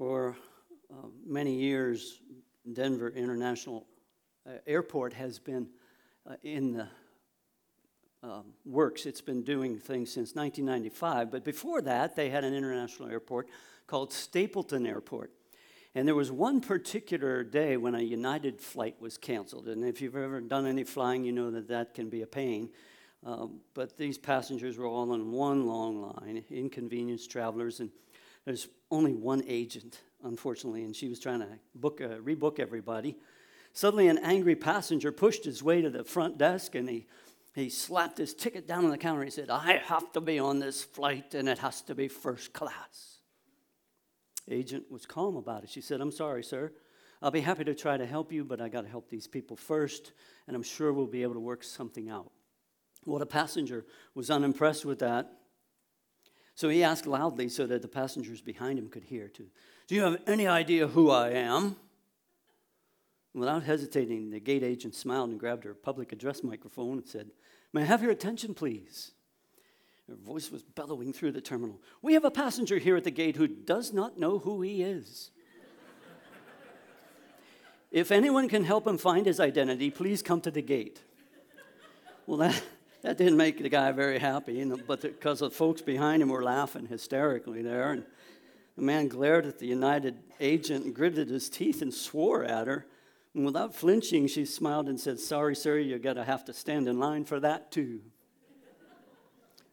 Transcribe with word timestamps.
For 0.00 0.34
uh, 0.90 1.08
many 1.26 1.52
years, 1.52 2.22
Denver 2.72 3.10
International 3.10 3.86
uh, 4.46 4.52
Airport 4.66 5.12
has 5.12 5.38
been 5.38 5.68
uh, 6.26 6.36
in 6.42 6.72
the 6.72 6.88
um, 8.22 8.54
works. 8.64 9.04
It's 9.04 9.20
been 9.20 9.42
doing 9.42 9.78
things 9.78 10.10
since 10.10 10.34
1995. 10.34 11.30
But 11.30 11.44
before 11.44 11.82
that, 11.82 12.16
they 12.16 12.30
had 12.30 12.44
an 12.44 12.54
international 12.54 13.10
airport 13.10 13.48
called 13.86 14.14
Stapleton 14.14 14.86
Airport. 14.86 15.32
And 15.94 16.08
there 16.08 16.14
was 16.14 16.32
one 16.32 16.62
particular 16.62 17.44
day 17.44 17.76
when 17.76 17.94
a 17.94 18.00
United 18.00 18.58
flight 18.58 18.96
was 19.02 19.18
canceled. 19.18 19.68
And 19.68 19.84
if 19.84 20.00
you've 20.00 20.16
ever 20.16 20.40
done 20.40 20.64
any 20.64 20.84
flying, 20.84 21.24
you 21.24 21.32
know 21.32 21.50
that 21.50 21.68
that 21.68 21.92
can 21.92 22.08
be 22.08 22.22
a 22.22 22.26
pain. 22.26 22.70
Um, 23.22 23.60
but 23.74 23.98
these 23.98 24.16
passengers 24.16 24.78
were 24.78 24.86
all 24.86 25.12
in 25.12 25.30
one 25.30 25.66
long 25.66 26.00
line, 26.00 26.42
inconvenienced 26.48 27.30
travelers, 27.30 27.80
and 27.80 27.90
there's 28.44 28.68
only 28.90 29.12
one 29.12 29.42
agent, 29.46 30.00
unfortunately, 30.24 30.84
and 30.84 30.94
she 30.94 31.08
was 31.08 31.20
trying 31.20 31.40
to 31.40 31.48
book, 31.74 32.00
uh, 32.00 32.18
rebook 32.18 32.58
everybody. 32.58 33.16
Suddenly, 33.72 34.08
an 34.08 34.18
angry 34.18 34.56
passenger 34.56 35.12
pushed 35.12 35.44
his 35.44 35.62
way 35.62 35.82
to 35.82 35.90
the 35.90 36.04
front 36.04 36.38
desk 36.38 36.74
and 36.74 36.88
he, 36.88 37.06
he 37.54 37.68
slapped 37.68 38.18
his 38.18 38.34
ticket 38.34 38.66
down 38.66 38.84
on 38.84 38.90
the 38.90 38.98
counter. 38.98 39.22
He 39.22 39.30
said, 39.30 39.50
I 39.50 39.80
have 39.84 40.10
to 40.12 40.20
be 40.20 40.38
on 40.38 40.58
this 40.58 40.82
flight 40.82 41.34
and 41.34 41.48
it 41.48 41.58
has 41.58 41.82
to 41.82 41.94
be 41.94 42.08
first 42.08 42.52
class. 42.52 43.18
Agent 44.48 44.90
was 44.90 45.06
calm 45.06 45.36
about 45.36 45.62
it. 45.62 45.70
She 45.70 45.80
said, 45.80 46.00
I'm 46.00 46.10
sorry, 46.10 46.42
sir. 46.42 46.72
I'll 47.22 47.30
be 47.30 47.40
happy 47.40 47.64
to 47.64 47.74
try 47.74 47.96
to 47.96 48.06
help 48.06 48.32
you, 48.32 48.44
but 48.44 48.60
I 48.60 48.68
got 48.68 48.82
to 48.82 48.88
help 48.88 49.10
these 49.10 49.26
people 49.26 49.54
first, 49.54 50.12
and 50.46 50.56
I'm 50.56 50.62
sure 50.62 50.92
we'll 50.92 51.06
be 51.06 51.22
able 51.22 51.34
to 51.34 51.40
work 51.40 51.62
something 51.62 52.08
out. 52.08 52.32
Well, 53.04 53.18
the 53.18 53.26
passenger 53.26 53.84
was 54.14 54.30
unimpressed 54.30 54.84
with 54.84 55.00
that. 55.00 55.30
So 56.60 56.68
he 56.68 56.84
asked 56.84 57.06
loudly 57.06 57.48
so 57.48 57.66
that 57.68 57.80
the 57.80 57.88
passengers 57.88 58.42
behind 58.42 58.78
him 58.78 58.90
could 58.90 59.04
hear, 59.04 59.28
too. 59.28 59.46
Do 59.86 59.94
you 59.94 60.02
have 60.02 60.20
any 60.26 60.46
idea 60.46 60.88
who 60.88 61.08
I 61.08 61.30
am? 61.30 61.76
Without 63.32 63.62
hesitating, 63.62 64.28
the 64.28 64.40
gate 64.40 64.62
agent 64.62 64.94
smiled 64.94 65.30
and 65.30 65.40
grabbed 65.40 65.64
her 65.64 65.72
public 65.72 66.12
address 66.12 66.44
microphone 66.44 66.98
and 66.98 67.08
said, 67.08 67.30
May 67.72 67.80
I 67.80 67.86
have 67.86 68.02
your 68.02 68.10
attention, 68.10 68.52
please? 68.52 69.12
Her 70.06 70.16
voice 70.16 70.50
was 70.50 70.62
bellowing 70.62 71.14
through 71.14 71.32
the 71.32 71.40
terminal. 71.40 71.80
We 72.02 72.12
have 72.12 72.26
a 72.26 72.30
passenger 72.30 72.76
here 72.76 72.96
at 72.98 73.04
the 73.04 73.10
gate 73.10 73.36
who 73.36 73.48
does 73.48 73.94
not 73.94 74.18
know 74.18 74.38
who 74.38 74.60
he 74.60 74.82
is. 74.82 75.30
if 77.90 78.12
anyone 78.12 78.50
can 78.50 78.64
help 78.64 78.86
him 78.86 78.98
find 78.98 79.24
his 79.24 79.40
identity, 79.40 79.90
please 79.90 80.22
come 80.22 80.42
to 80.42 80.50
the 80.50 80.60
gate. 80.60 81.00
Well, 82.26 82.36
that, 82.36 82.62
that 83.02 83.16
didn't 83.16 83.36
make 83.36 83.58
the 83.62 83.68
guy 83.68 83.92
very 83.92 84.18
happy, 84.18 84.54
you 84.54 84.66
know, 84.66 84.78
but 84.86 85.00
because 85.00 85.40
the 85.40 85.50
folks 85.50 85.80
behind 85.80 86.22
him 86.22 86.28
were 86.28 86.42
laughing 86.42 86.86
hysterically 86.86 87.62
there. 87.62 87.92
And 87.92 88.04
the 88.76 88.82
man 88.82 89.08
glared 89.08 89.46
at 89.46 89.58
the 89.58 89.66
United 89.66 90.18
agent 90.38 90.84
and 90.84 90.94
gritted 90.94 91.28
his 91.28 91.48
teeth 91.48 91.80
and 91.82 91.92
swore 91.92 92.44
at 92.44 92.66
her. 92.66 92.86
And 93.34 93.44
without 93.44 93.74
flinching, 93.74 94.26
she 94.26 94.44
smiled 94.44 94.88
and 94.88 95.00
said, 95.00 95.18
Sorry, 95.18 95.56
sir, 95.56 95.78
you're 95.78 95.98
going 95.98 96.16
to 96.16 96.24
have 96.24 96.44
to 96.46 96.52
stand 96.52 96.88
in 96.88 96.98
line 96.98 97.24
for 97.24 97.40
that 97.40 97.70
too. 97.70 98.00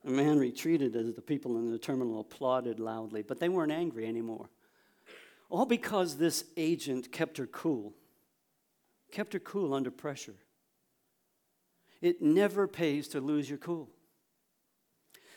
the 0.05 0.11
man 0.11 0.39
retreated 0.39 0.95
as 0.95 1.13
the 1.13 1.21
people 1.21 1.57
in 1.57 1.71
the 1.71 1.77
terminal 1.77 2.21
applauded 2.21 2.79
loudly, 2.79 3.23
but 3.23 3.39
they 3.39 3.49
weren't 3.49 3.71
angry 3.71 4.05
anymore. 4.05 4.49
All 5.49 5.65
because 5.65 6.17
this 6.17 6.45
agent 6.55 7.11
kept 7.11 7.37
her 7.37 7.47
cool, 7.47 7.93
kept 9.11 9.33
her 9.33 9.39
cool 9.39 9.73
under 9.73 9.91
pressure. 9.91 10.35
It 12.01 12.21
never 12.21 12.67
pays 12.67 13.07
to 13.09 13.21
lose 13.21 13.49
your 13.49 13.57
cool. 13.57 13.89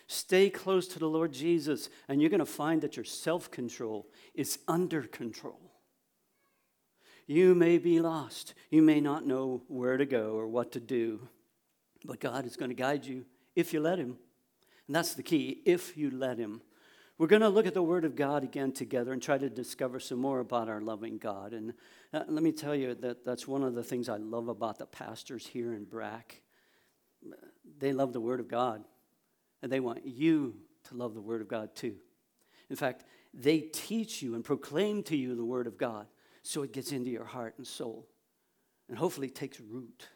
Stay 0.07 0.51
close 0.51 0.89
to 0.89 0.99
the 0.99 1.09
Lord 1.09 1.33
Jesus, 1.33 1.89
and 2.09 2.21
you're 2.21 2.31
going 2.31 2.41
to 2.41 2.45
find 2.45 2.83
that 2.83 2.97
your 2.97 3.05
self 3.05 3.49
control 3.49 4.09
is 4.35 4.59
under 4.67 5.03
control. 5.03 5.71
You 7.29 7.55
may 7.55 7.79
be 7.79 8.01
lost. 8.01 8.55
You 8.71 8.83
may 8.83 9.01
not 9.01 9.25
know 9.25 9.63
where 9.69 9.97
to 9.97 10.05
go 10.05 10.33
or 10.33 10.49
what 10.49 10.73
to 10.73 10.81
do, 10.81 11.29
but 12.05 12.19
God 12.19 12.45
is 12.45 12.57
going 12.57 12.71
to 12.71 12.75
guide 12.75 13.05
you 13.05 13.25
if 13.55 13.73
you 13.73 13.79
let 13.79 14.01
Him. 14.01 14.19
And 14.89 14.97
that's 14.97 15.15
the 15.15 15.23
key 15.23 15.63
if 15.65 15.97
you 15.97 16.11
let 16.11 16.39
Him. 16.39 16.61
We're 17.17 17.29
going 17.29 17.43
to 17.43 17.49
look 17.49 17.69
at 17.69 17.75
the 17.75 17.83
Word 17.83 18.05
of 18.05 18.17
God 18.17 18.43
again 18.43 18.73
together 18.73 19.13
and 19.13 19.23
try 19.23 19.39
to 19.39 19.49
discover 19.49 20.01
some 20.01 20.19
more 20.19 20.41
about 20.41 20.69
our 20.69 20.81
loving 20.81 21.19
God. 21.19 21.53
And 21.53 21.73
uh, 22.13 22.25
let 22.27 22.43
me 22.43 22.51
tell 22.51 22.75
you 22.75 22.97
that 22.97 23.25
that's 23.25 23.47
one 23.47 23.63
of 23.63 23.77
the 23.77 23.85
things 23.85 24.09
I 24.09 24.17
love 24.17 24.49
about 24.49 24.79
the 24.79 24.87
pastors 24.87 25.47
here 25.47 25.73
in 25.73 25.85
Brack 25.85 26.43
they 27.81 27.93
love 27.93 28.13
the 28.13 28.21
Word 28.21 28.41
of 28.41 28.49
God, 28.49 28.85
and 29.63 29.73
they 29.73 29.81
want 29.81 30.07
you 30.07 30.55
to 30.85 30.95
love 30.95 31.15
the 31.15 31.21
Word 31.21 31.41
of 31.41 31.49
God 31.49 31.75
too. 31.75 31.97
In 32.69 32.77
fact, 32.77 33.05
they 33.35 33.61
teach 33.61 34.23
you 34.23 34.35
and 34.35 34.45
proclaim 34.45 35.03
to 35.05 35.17
you 35.17 35.35
the 35.35 35.45
Word 35.45 35.67
of 35.67 35.77
God 35.77 36.07
so 36.43 36.63
it 36.63 36.73
gets 36.73 36.93
into 36.93 37.11
your 37.11 37.25
heart 37.25 37.55
and 37.57 37.67
soul 37.67 38.07
and 38.89 38.99
hopefully 38.99 39.29
takes 39.29 39.61
root. 39.61 40.09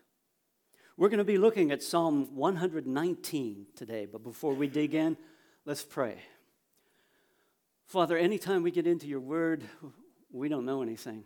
We're 0.97 1.09
going 1.09 1.19
to 1.19 1.25
be 1.25 1.39
looking 1.39 1.73
at 1.73 1.83
Psalm 1.83 2.35
119 2.35 3.67
today, 3.75 4.07
but 4.07 4.23
before 4.23 4.55
we 4.55 4.69
dig 4.69 4.95
in, 4.95 5.17
let's 5.65 5.83
pray. 5.83 6.19
Father, 7.87 8.17
anytime 8.17 8.63
we 8.63 8.71
get 8.71 8.87
into 8.87 9.07
your 9.07 9.21
word, 9.21 9.65
we 10.33 10.49
don't 10.49 10.65
know 10.65 10.83
anything 10.83 11.25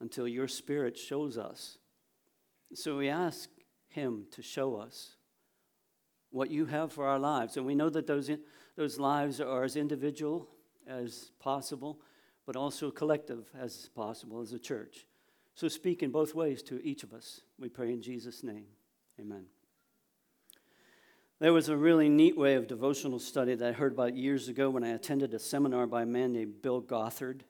until 0.00 0.26
your 0.26 0.48
spirit 0.48 0.96
shows 0.96 1.38
us. 1.38 1.78
So 2.74 2.98
we 2.98 3.08
ask 3.08 3.48
him 3.88 4.26
to 4.32 4.42
show 4.42 4.76
us 4.76 5.16
what 6.30 6.50
you 6.50 6.66
have 6.66 6.92
for 6.92 7.06
our 7.06 7.18
lives. 7.18 7.56
And 7.56 7.66
we 7.66 7.74
know 7.74 7.88
that 7.90 8.06
those, 8.06 8.30
those 8.76 8.98
lives 8.98 9.40
are 9.40 9.64
as 9.64 9.76
individual 9.76 10.48
as 10.86 11.32
possible, 11.38 12.00
but 12.46 12.56
also 12.56 12.90
collective 12.90 13.50
as 13.58 13.88
possible 13.94 14.40
as 14.40 14.52
a 14.52 14.58
church. 14.58 15.06
So 15.54 15.68
speak 15.68 16.02
in 16.02 16.10
both 16.10 16.34
ways 16.34 16.62
to 16.64 16.80
each 16.84 17.02
of 17.02 17.12
us. 17.12 17.40
We 17.58 17.68
pray 17.68 17.92
in 17.92 18.02
Jesus' 18.02 18.42
name. 18.42 18.66
Amen. 19.20 19.46
There 21.40 21.52
was 21.52 21.68
a 21.68 21.76
really 21.76 22.08
neat 22.08 22.36
way 22.36 22.54
of 22.54 22.66
devotional 22.66 23.18
study 23.18 23.54
that 23.54 23.68
I 23.68 23.72
heard 23.72 23.92
about 23.92 24.16
years 24.16 24.48
ago 24.48 24.70
when 24.70 24.84
I 24.84 24.88
attended 24.88 25.34
a 25.34 25.38
seminar 25.38 25.86
by 25.86 26.02
a 26.02 26.06
man 26.06 26.32
named 26.32 26.62
Bill 26.62 26.80
Gothard. 26.80 27.44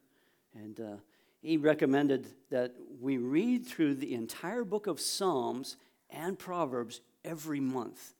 And 0.53 0.79
uh, 0.79 0.95
he 1.41 1.57
recommended 1.57 2.27
that 2.49 2.75
we 2.99 3.17
read 3.17 3.65
through 3.65 3.95
the 3.95 4.13
entire 4.13 4.63
book 4.63 4.87
of 4.87 4.99
Psalms 4.99 5.77
and 6.09 6.37
Proverbs 6.37 7.01
every 7.23 7.59
month 7.59 8.13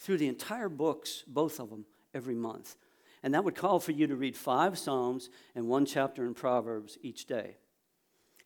through 0.00 0.16
the 0.16 0.28
entire 0.28 0.68
books, 0.68 1.22
both 1.26 1.60
of 1.60 1.70
them, 1.70 1.84
every 2.14 2.34
month. 2.34 2.74
And 3.22 3.34
that 3.34 3.44
would 3.44 3.54
call 3.54 3.78
for 3.78 3.92
you 3.92 4.06
to 4.06 4.16
read 4.16 4.36
five 4.36 4.78
Psalms 4.78 5.28
and 5.54 5.68
one 5.68 5.84
chapter 5.84 6.24
in 6.24 6.34
Proverbs 6.34 6.98
each 7.02 7.26
day. 7.26 7.58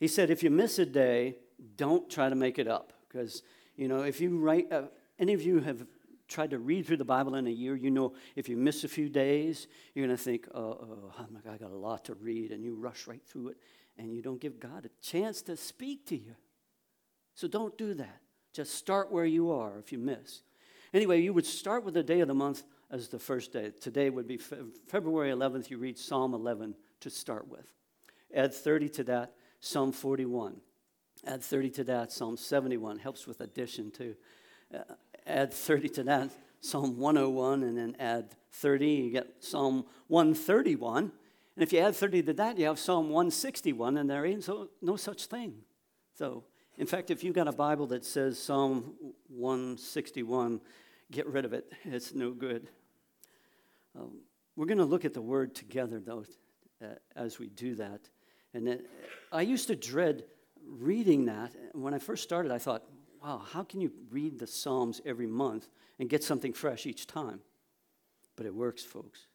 He 0.00 0.09
said, 0.09 0.31
if 0.31 0.43
you 0.43 0.50
miss 0.50 0.78
a 0.81 0.84
day, 0.84 1.37
don't 1.76 2.10
try 2.10 2.28
to 2.28 2.34
make 2.34 2.59
it 2.59 2.66
up. 2.66 2.93
Because, 3.09 3.43
you 3.76 3.87
know, 3.87 4.03
if 4.03 4.20
you 4.20 4.37
write, 4.37 4.72
uh, 4.72 4.82
any 5.19 5.32
of 5.32 5.43
you 5.43 5.60
have 5.60 5.87
tried 6.26 6.50
to 6.50 6.59
read 6.59 6.87
through 6.87 6.97
the 6.97 7.04
Bible 7.04 7.37
in 7.37 7.47
a 7.47 7.50
year, 7.50 7.76
you 7.76 7.91
know 7.91 8.14
if 8.34 8.48
you 8.48 8.56
miss 8.56 8.82
a 8.82 8.88
few 8.88 9.09
days, 9.09 9.69
you're 9.94 10.04
going 10.04 10.16
to 10.16 10.22
think, 10.22 10.48
oh, 10.53 10.60
oh, 10.60 11.26
I 11.48 11.56
got 11.56 11.70
a 11.70 11.76
lot 11.76 12.04
to 12.06 12.14
read, 12.14 12.50
and 12.50 12.64
you 12.64 12.75
rush 12.75 13.06
right 13.06 13.22
through 13.25 13.48
it, 13.48 13.56
and 13.97 14.12
you 14.12 14.22
don't 14.22 14.41
give 14.41 14.59
God 14.59 14.84
a 14.84 15.06
chance 15.06 15.41
to 15.43 15.56
speak 15.56 16.04
to 16.06 16.16
you. 16.16 16.34
So 17.37 17.47
don't 17.47 17.78
do 17.78 17.94
that. 17.94 18.20
Just 18.53 18.75
start 18.75 19.12
where 19.12 19.25
you 19.25 19.53
are 19.53 19.78
if 19.78 19.93
you 19.93 19.98
miss. 19.98 20.43
Anyway, 20.94 21.21
you 21.21 21.32
would 21.32 21.44
start 21.44 21.84
with 21.84 21.94
the 21.94 22.05
day 22.05 22.21
of 22.21 22.28
the 22.28 22.34
month 22.34 22.62
as 22.88 23.09
the 23.09 23.19
first 23.19 23.53
day. 23.53 23.72
Today 23.81 24.10
would 24.10 24.28
be 24.28 24.37
Fe- 24.37 24.59
February 24.87 25.32
11th. 25.32 25.69
You 25.69 25.78
read 25.78 25.99
Psalm 25.99 26.34
11 26.34 26.77
to 27.00 27.10
start 27.10 27.49
with. 27.49 27.66
Add 28.32 28.55
30 28.55 28.88
to 28.91 29.05
that, 29.05 29.32
Psalm 29.59 29.91
41. 29.91 30.60
Add 31.27 31.43
30 31.43 31.71
to 31.71 31.84
that, 31.84 32.12
Psalm 32.12 32.37
71. 32.37 33.00
Helps 33.00 33.27
with 33.27 33.41
addition 33.41 33.91
too. 33.91 34.15
Uh, 34.72 34.82
add 35.27 35.53
30 35.53 35.88
to 35.88 36.05
that, 36.05 36.31
Psalm 36.60 36.97
101, 36.97 37.65
and 37.65 37.76
then 37.76 37.97
add 37.99 38.37
30, 38.53 38.87
you 38.87 39.11
get 39.11 39.26
Psalm 39.41 39.84
131. 40.06 41.11
And 41.56 41.62
if 41.62 41.72
you 41.72 41.81
add 41.81 41.97
30 41.97 42.22
to 42.22 42.32
that, 42.34 42.56
you 42.56 42.66
have 42.66 42.78
Psalm 42.78 43.11
161, 43.11 43.96
and 43.96 44.08
there 44.08 44.25
ain't 44.25 44.44
so, 44.44 44.69
no 44.81 44.94
such 44.94 45.26
thing. 45.26 45.55
So, 46.17 46.44
in 46.76 46.87
fact, 46.87 47.11
if 47.11 47.23
you've 47.23 47.35
got 47.35 47.49
a 47.49 47.52
Bible 47.52 47.87
that 47.88 48.05
says 48.05 48.38
Psalm 48.38 48.94
161, 49.29 50.61
get 51.11 51.27
rid 51.27 51.45
of 51.45 51.53
it. 51.53 51.73
It's 51.85 52.15
no 52.15 52.31
good. 52.31 52.69
Um, 53.99 54.21
we're 54.56 54.67
going 54.67 54.79
to 54.79 54.85
look 54.85 55.05
at 55.05 55.15
the 55.15 55.23
word 55.23 55.55
together, 55.55 56.01
though, 56.01 56.25
uh, 56.83 56.95
as 57.17 57.39
we 57.39 57.49
do 57.49 57.75
that. 57.77 58.09
And 58.53 58.69
it, 58.69 58.91
I 59.33 59.43
used 59.43 59.69
to 59.69 59.77
dread 59.77 60.25
reading 60.67 61.27
that. 61.27 61.53
When 61.73 61.95
I 61.95 61.99
first 61.99 62.23
started, 62.23 62.53
I 62.53 62.59
thought, 62.59 62.85
wow, 63.23 63.43
how 63.53 63.65
can 63.65 63.81
you 63.81 63.93
read 64.11 64.39
the 64.39 64.47
Psalms 64.47 65.01
every 65.05 65.27
month 65.27 65.69
and 65.99 66.09
get 66.09 66.23
something 66.23 66.53
fresh 66.53 66.87
each 66.87 67.06
time? 67.06 67.41
But 68.37 68.47
it 68.47 68.55
works, 68.55 68.83
folks. 68.83 69.27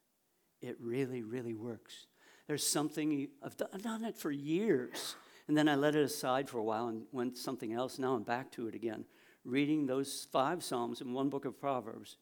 It 0.62 0.77
really, 0.80 1.21
really 1.21 1.54
works. 1.54 2.07
There's 2.48 2.66
something, 2.66 3.30
I've 3.44 3.56
done, 3.56 3.69
I've 3.74 3.81
done 3.81 4.04
it 4.04 4.18
for 4.18 4.31
years. 4.31 5.16
And 5.48 5.57
then 5.57 5.68
I 5.68 5.75
let 5.75 5.95
it 5.95 6.04
aside 6.04 6.48
for 6.48 6.60
a 6.60 6.63
while 6.63 6.88
and 6.88 7.04
went 7.12 7.38
something 7.38 7.74
else. 7.74 7.98
Now 7.98 8.13
I'm 8.13 8.24
back 8.24 8.51
to 8.51 8.68
it 8.68 8.75
again 8.75 9.06
reading 9.44 9.86
those 9.86 10.27
five 10.31 10.63
Psalms 10.63 11.01
and 11.01 11.13
one 11.13 11.30
book 11.30 11.45
of 11.45 11.59
Proverbs 11.59 12.18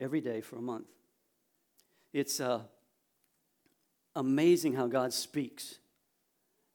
every 0.00 0.20
day 0.20 0.40
for 0.40 0.56
a 0.56 0.62
month. 0.62 0.88
It's, 2.12 2.40
uh, 2.40 2.62
amazing 4.16 4.74
how 4.74 4.86
God 4.86 5.12
speaks. 5.12 5.78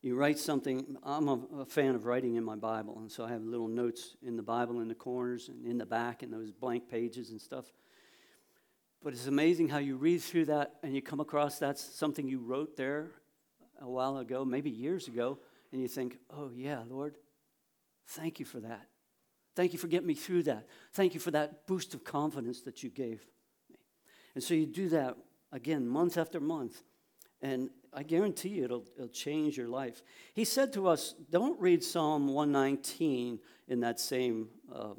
You 0.02 0.16
write 0.16 0.38
something, 0.38 0.98
I'm 1.04 1.28
a, 1.28 1.40
a, 1.60 1.66
fan 1.66 1.96
of 1.96 2.06
writing 2.06 2.36
in 2.36 2.44
my 2.44 2.56
Bible, 2.56 2.98
and 3.00 3.12
so 3.12 3.26
I 3.26 3.30
have 3.30 3.42
little 3.42 3.68
notes 3.68 4.16
in 4.22 4.38
the 4.38 4.44
Bible 4.44 4.80
in 4.82 4.88
the 4.88 4.96
corners 4.96 5.50
and 5.50 5.66
in 5.66 5.78
the 5.78 5.86
back 5.86 6.22
and 6.22 6.32
those 6.32 6.52
blank 6.52 6.90
pages 6.90 7.32
and 7.32 7.42
stuff. 7.42 7.66
But 9.04 9.14
it's 9.14 9.28
amazing 9.28 9.70
how 9.70 9.80
you 9.80 9.98
read 9.98 10.22
through 10.22 10.46
that 10.46 10.76
and 10.84 10.94
you 10.94 11.02
come 11.02 11.20
across 11.20 11.60
that's 11.60 11.84
something 11.84 12.28
you 12.28 12.40
wrote 12.40 12.78
there 12.78 13.12
a 13.82 13.90
while 13.90 14.18
ago, 14.18 14.46
maybe 14.46 14.70
years 14.70 15.08
ago, 15.08 15.40
and 15.72 15.82
you 15.82 15.88
think, 15.88 16.18
oh, 16.30 16.52
yeah, 16.56 16.82
Lord, 16.88 17.16
thank 18.08 18.40
you 18.40 18.46
for 18.46 18.60
that. 18.60 18.88
Thank 19.56 19.74
you 19.74 19.80
for 19.80 19.88
getting 19.88 20.08
me 20.08 20.16
through 20.16 20.44
that. 20.44 20.68
Thank 20.94 21.14
you 21.14 21.20
for 21.20 21.32
that 21.32 21.66
boost 21.66 21.94
of 21.94 22.04
confidence 22.04 22.62
that 22.62 22.84
you 22.84 22.90
gave 22.90 23.26
me. 23.70 23.78
And 24.36 24.44
so 24.44 24.54
you 24.54 24.66
do 24.66 24.90
that 24.90 25.16
again, 25.52 25.88
month 25.88 26.18
after 26.18 26.40
month. 26.40 26.84
And 27.42 27.70
I 27.94 28.04
guarantee 28.04 28.50
you 28.50 28.66
it'll, 28.66 28.86
it'll 28.96 29.08
change 29.08 29.58
your 29.58 29.70
life. 29.70 30.04
He 30.34 30.44
said 30.44 30.74
to 30.74 30.88
us, 30.88 31.16
don't 31.30 31.60
read 31.60 31.84
Psalm 31.84 32.28
119 32.28 33.40
in 33.68 33.80
that 33.80 34.00
same 34.00 34.50
uh, 34.74 34.94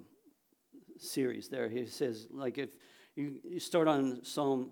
series 0.99 1.49
there. 1.49 1.69
He 1.69 1.85
says, 1.87 2.27
like, 2.31 2.57
if 2.57 2.71
you, 3.15 3.37
you 3.45 3.61
start 3.61 3.89
on 3.89 4.25
Psalm 4.25 4.71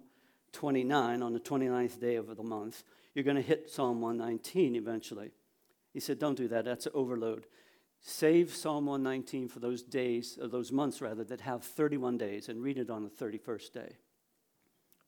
29 0.52 1.22
on 1.22 1.32
the 1.32 1.40
29th 1.40 2.00
day 2.00 2.16
of 2.16 2.34
the 2.34 2.42
month, 2.42 2.84
you're 3.14 3.25
going 3.25 3.37
to 3.37 3.42
hit 3.42 3.70
Psalm 3.70 4.00
119 4.00 4.76
eventually. 4.76 5.30
He 5.92 6.00
said, 6.00 6.19
don't 6.19 6.37
do 6.37 6.48
that. 6.48 6.64
That's 6.64 6.87
an 6.87 6.92
overload. 6.94 7.46
Save 8.06 8.54
Psalm 8.54 8.84
119 8.84 9.48
for 9.48 9.60
those 9.60 9.82
days, 9.82 10.38
or 10.40 10.46
those 10.46 10.70
months 10.70 11.00
rather, 11.00 11.24
that 11.24 11.40
have 11.40 11.64
31 11.64 12.18
days 12.18 12.50
and 12.50 12.62
read 12.62 12.76
it 12.76 12.90
on 12.90 13.02
the 13.02 13.08
31st 13.08 13.72
day. 13.72 13.96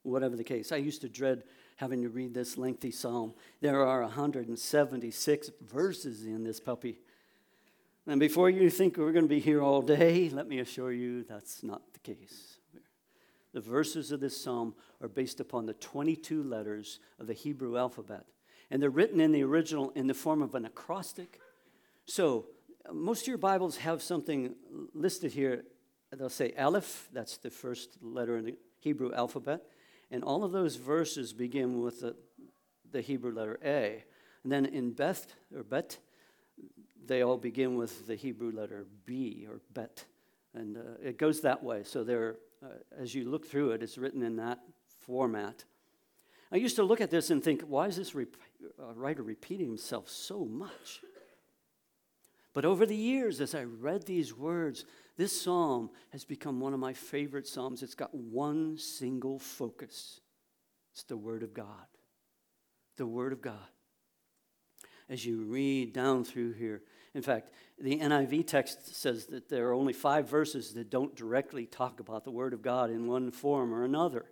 Whatever 0.03 0.35
the 0.35 0.43
case. 0.43 0.73
I 0.73 0.77
used 0.77 1.03
to 1.03 1.09
dread 1.11 1.43
having 1.77 2.01
to 2.03 2.09
read 2.09 2.33
this 2.33 2.57
lengthy 2.57 2.91
psalm. 2.91 3.35
There 3.61 3.85
are 3.85 4.01
176 4.01 5.51
verses 5.61 6.25
in 6.25 6.43
this 6.43 6.59
puppy. 6.59 6.99
And 8.07 8.19
before 8.19 8.49
you 8.49 8.71
think 8.71 8.97
we're 8.97 9.13
going 9.13 9.27
to 9.27 9.29
be 9.29 9.41
here 9.41 9.63
all 9.63 9.83
day, 9.83 10.31
let 10.31 10.49
me 10.49 10.61
assure 10.61 10.91
you 10.91 11.23
that's 11.23 11.63
not 11.63 11.83
the 11.93 11.99
case. 11.99 12.57
The 13.53 13.61
verses 13.61 14.11
of 14.11 14.21
this 14.21 14.43
psalm 14.43 14.75
are 15.03 15.09
based 15.09 15.39
upon 15.39 15.67
the 15.67 15.75
22 15.75 16.43
letters 16.43 16.99
of 17.21 17.27
the 17.27 17.35
Hebrew 17.35 17.77
alphabet. 17.77 18.25
And 18.71 18.81
they're 18.81 18.89
written 18.89 19.21
in 19.21 19.33
the 19.33 19.45
original 19.45 19.91
in 19.91 20.07
the 20.07 20.15
form 20.15 20.41
of 20.41 20.55
an 20.55 20.65
acrostic. 20.65 21.41
So, 22.07 22.47
most 22.93 23.23
of 23.23 23.29
your 23.29 23.39
Bibles 23.39 23.79
have 23.79 24.03
something 24.03 24.55
listed 24.95 25.33
here. 25.33 25.65
They'll 26.17 26.29
say 26.29 26.53
Aleph, 26.59 27.09
that's 27.13 27.37
the 27.39 27.51
first 27.51 27.99
letter 28.01 28.37
in 28.37 28.45
the 28.45 28.59
Hebrew 28.79 29.13
alphabet. 29.13 29.63
And 30.11 30.23
all 30.23 30.45
of 30.45 30.53
those 30.53 30.77
verses 30.77 31.33
begin 31.33 31.83
with 31.83 32.01
the, 32.01 32.17
the 32.93 33.01
Hebrew 33.01 33.33
letter 33.33 33.59
A. 33.65 34.05
And 34.45 34.53
then 34.53 34.67
in 34.67 34.93
Beth, 34.93 35.27
or 35.55 35.65
Bet, 35.65 35.99
they 37.05 37.23
all 37.23 37.37
begin 37.37 37.77
with 37.77 38.07
the 38.07 38.15
Hebrew 38.15 38.53
letter 38.53 38.87
B, 39.05 39.47
or 39.49 39.61
Bet. 39.75 40.05
And 40.55 40.77
uh, 40.77 40.81
it 41.03 41.19
goes 41.19 41.41
that 41.41 41.63
way. 41.63 41.83
So 41.85 42.05
there, 42.05 42.37
uh, 42.65 42.69
as 42.99 43.15
you 43.15 43.29
look 43.29 43.47
through 43.47 43.73
it, 43.73 43.83
it's 43.83 43.99
written 43.99 44.23
in 44.23 44.37
that 44.37 44.61
format. 45.01 45.65
I 46.53 46.57
used 46.57 46.77
to 46.77 46.85
look 46.85 47.01
at 47.01 47.11
this 47.11 47.31
and 47.31 47.43
think, 47.43 47.63
why 47.63 47.87
is 47.87 47.97
this 47.97 48.15
rep- 48.15 48.37
uh, 48.81 48.95
writer 48.95 49.23
repeating 49.23 49.67
himself 49.67 50.09
so 50.09 50.45
much? 50.45 51.01
But 52.57 52.65
over 52.65 52.87
the 52.87 52.97
years, 52.97 53.43
as 53.43 53.55
I 53.55 53.65
read 53.65 54.07
these 54.07 54.35
words, 54.35 54.87
this 55.19 55.39
psalm 55.39 55.91
has 56.09 56.25
become 56.25 56.59
one 56.59 56.73
of 56.73 56.81
my 56.81 56.95
favorite 56.95 57.47
psalms. 57.47 57.83
It's 57.83 57.95
got 57.95 58.15
one 58.15 58.79
single 58.79 59.39
focus 59.39 60.23
it's 60.91 61.03
the 61.03 61.19
Word 61.19 61.43
of 61.43 61.53
God. 61.53 61.67
The 62.97 63.05
Word 63.05 63.35
of 63.35 63.43
God. 63.43 63.69
As 65.11 65.27
you 65.27 65.43
read 65.43 65.93
down 65.93 66.25
through 66.25 66.55
here, 66.55 66.81
in 67.13 67.21
fact, 67.21 67.51
the 67.79 67.99
NIV 67.99 68.47
text 68.47 68.97
says 68.97 69.27
that 69.27 69.51
there 69.51 69.69
are 69.69 69.75
only 69.75 69.93
five 69.93 70.27
verses 70.27 70.73
that 70.73 70.89
don't 70.89 71.15
directly 71.15 71.67
talk 71.67 72.01
about 72.01 72.25
the 72.25 72.31
Word 72.31 72.55
of 72.55 72.63
God 72.63 72.89
in 72.89 73.07
one 73.07 73.33
form 73.33 73.75
or 73.75 73.85
another. 73.85 74.25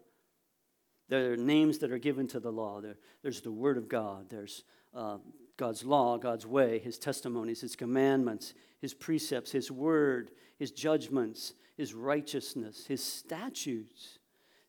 There 1.11 1.35
are 1.35 1.37
names 1.37 1.77
that 1.81 1.93
are 1.93 1.99
given 1.99 2.27
to 2.29 2.41
the 2.41 2.51
law. 2.51 2.81
There, 2.81 2.97
there's 3.21 3.43
the 3.43 3.53
Word 3.53 3.77
of 3.77 3.87
God. 3.87 4.31
There's 4.31 4.65
uh, 4.95 5.19
God's 5.57 5.85
law, 5.85 6.19
God's 6.19 6.47
way, 6.47 6.79
His 6.79 6.99
testimonies, 6.99 7.61
His 7.61 7.77
commandments, 7.77 8.55
His 8.81 8.95
precepts, 8.95 9.53
His 9.53 9.71
word, 9.71 10.31
His 10.59 10.73
judgments, 10.73 11.55
His 11.77 11.95
righteousness, 11.95 12.87
His 12.87 13.03
statutes, 13.03 14.19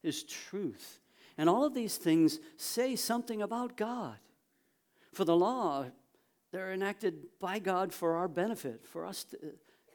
His 0.01 0.23
truth. 0.23 0.99
And 1.37 1.49
all 1.49 1.65
of 1.65 1.73
these 1.73 1.97
things 1.97 2.39
say 2.57 2.95
something 2.95 3.41
about 3.41 3.77
God. 3.77 4.17
For 5.11 5.25
the 5.25 5.35
law, 5.35 5.85
they're 6.51 6.73
enacted 6.73 7.25
by 7.39 7.59
God 7.59 7.91
for 7.91 8.15
our 8.15 8.27
benefit, 8.27 8.85
for 8.85 9.05
us 9.05 9.23
to, 9.25 9.37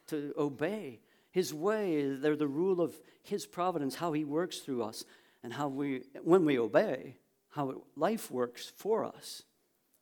to 0.09 0.35
obey 0.37 1.01
His 1.31 1.55
way. 1.55 2.15
They're 2.15 2.37
the 2.37 2.49
rule 2.49 2.81
of 2.81 2.95
His 3.23 3.47
providence, 3.47 3.95
how 3.95 4.13
He 4.13 4.25
works 4.25 4.59
through 4.59 4.83
us, 4.83 5.05
and 5.43 5.53
how 5.53 5.69
we, 5.69 6.03
when 6.23 6.45
we 6.45 6.59
obey, 6.59 7.17
how 7.51 7.83
life 7.97 8.31
works 8.31 8.73
for 8.77 9.05
us. 9.05 9.45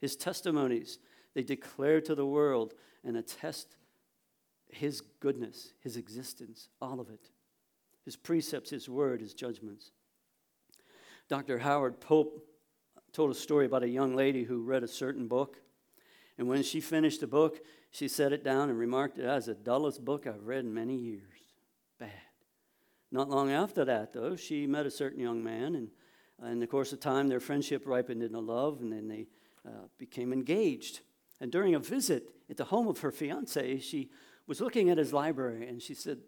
His 0.01 0.17
testimonies, 0.17 0.99
they 1.35 1.43
declare 1.43 2.01
to 2.03 2.15
the 2.15 2.27
world 2.27 2.75
and 3.05 3.17
attest 3.17 3.77
his 4.69 5.01
goodness, 5.21 5.73
his 5.81 5.97
existence, 5.97 6.69
all 6.81 7.01
of 7.01 7.09
it. 7.09 7.31
His 8.05 8.17
precepts, 8.17 8.71
his 8.71 8.89
word, 8.89 9.21
his 9.21 9.35
judgments. 9.35 9.91
Dr. 11.29 11.59
Howard 11.59 12.01
Pope 12.01 12.45
told 13.13 13.31
a 13.31 13.35
story 13.35 13.67
about 13.67 13.83
a 13.83 13.89
young 13.89 14.15
lady 14.15 14.45
who 14.45 14.63
read 14.63 14.83
a 14.83 14.89
certain 14.89 15.29
book. 15.29 15.61
And 16.39 16.49
when 16.49 16.63
she 16.63 16.81
finished 16.81 17.21
the 17.21 17.27
book, 17.27 17.61
she 17.91 18.09
set 18.09 18.33
it 18.33 18.45
down 18.45 18.71
and 18.71 18.79
remarked, 18.79 19.19
"It 19.19 19.25
is 19.25 19.47
the 19.47 19.55
dullest 19.55 20.05
book 20.05 20.27
I've 20.27 20.47
read 20.47 20.65
in 20.65 20.73
many 20.73 20.97
years. 20.97 21.41
Bad. 21.99 22.13
Not 23.11 23.29
long 23.29 23.51
after 23.51 23.85
that, 23.85 24.13
though, 24.13 24.37
she 24.37 24.67
met 24.67 24.87
a 24.87 24.91
certain 24.91 25.21
young 25.21 25.43
man, 25.43 25.75
and 25.75 25.91
uh, 26.43 26.47
in 26.47 26.61
the 26.61 26.67
course 26.67 26.93
of 26.93 27.01
time, 27.01 27.29
their 27.29 27.41
friendship 27.41 27.87
ripened 27.87 28.23
into 28.23 28.39
love, 28.39 28.81
and 28.81 28.93
then 28.93 29.09
they 29.09 29.27
uh, 29.67 29.87
became 29.99 30.33
engaged. 30.33 31.01
And 31.41 31.53
during 31.53 31.75
a 31.75 31.79
visit 31.79 32.25
at 32.51 32.57
the 32.57 32.65
home 32.65 32.89
of 32.89 32.99
her 33.01 33.13
fiance, 33.13 33.79
she 33.79 34.11
was 34.47 34.61
looking 34.61 34.91
at 34.91 34.99
his 34.99 35.13
library 35.13 35.69
and 35.69 35.81
she 35.81 35.95
said 35.95 36.19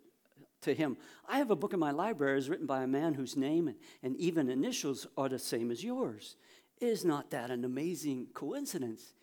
to 0.62 0.74
him, 0.74 0.96
I 1.28 1.38
have 1.38 1.50
a 1.50 1.56
book 1.56 1.72
in 1.72 1.80
my 1.80 1.90
library 1.90 2.38
it's 2.38 2.48
written 2.48 2.66
by 2.66 2.82
a 2.82 2.86
man 2.86 3.14
whose 3.14 3.36
name 3.36 3.68
and, 3.68 3.76
and 4.02 4.16
even 4.16 4.50
initials 4.50 5.06
are 5.16 5.28
the 5.28 5.38
same 5.38 5.70
as 5.70 5.82
yours. 5.82 6.36
Is 6.80 7.04
not 7.04 7.30
that 7.30 7.50
an 7.50 7.64
amazing 7.64 8.28
coincidence? 8.34 9.14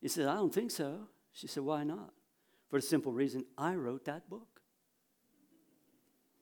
He 0.00 0.08
said, 0.08 0.26
I 0.26 0.34
don't 0.34 0.54
think 0.54 0.70
so. 0.70 1.08
She 1.32 1.46
said, 1.46 1.62
Why 1.62 1.84
not? 1.84 2.12
For 2.68 2.80
the 2.80 2.86
simple 2.86 3.12
reason 3.12 3.44
I 3.56 3.74
wrote 3.74 4.04
that 4.06 4.28
book. 4.28 4.60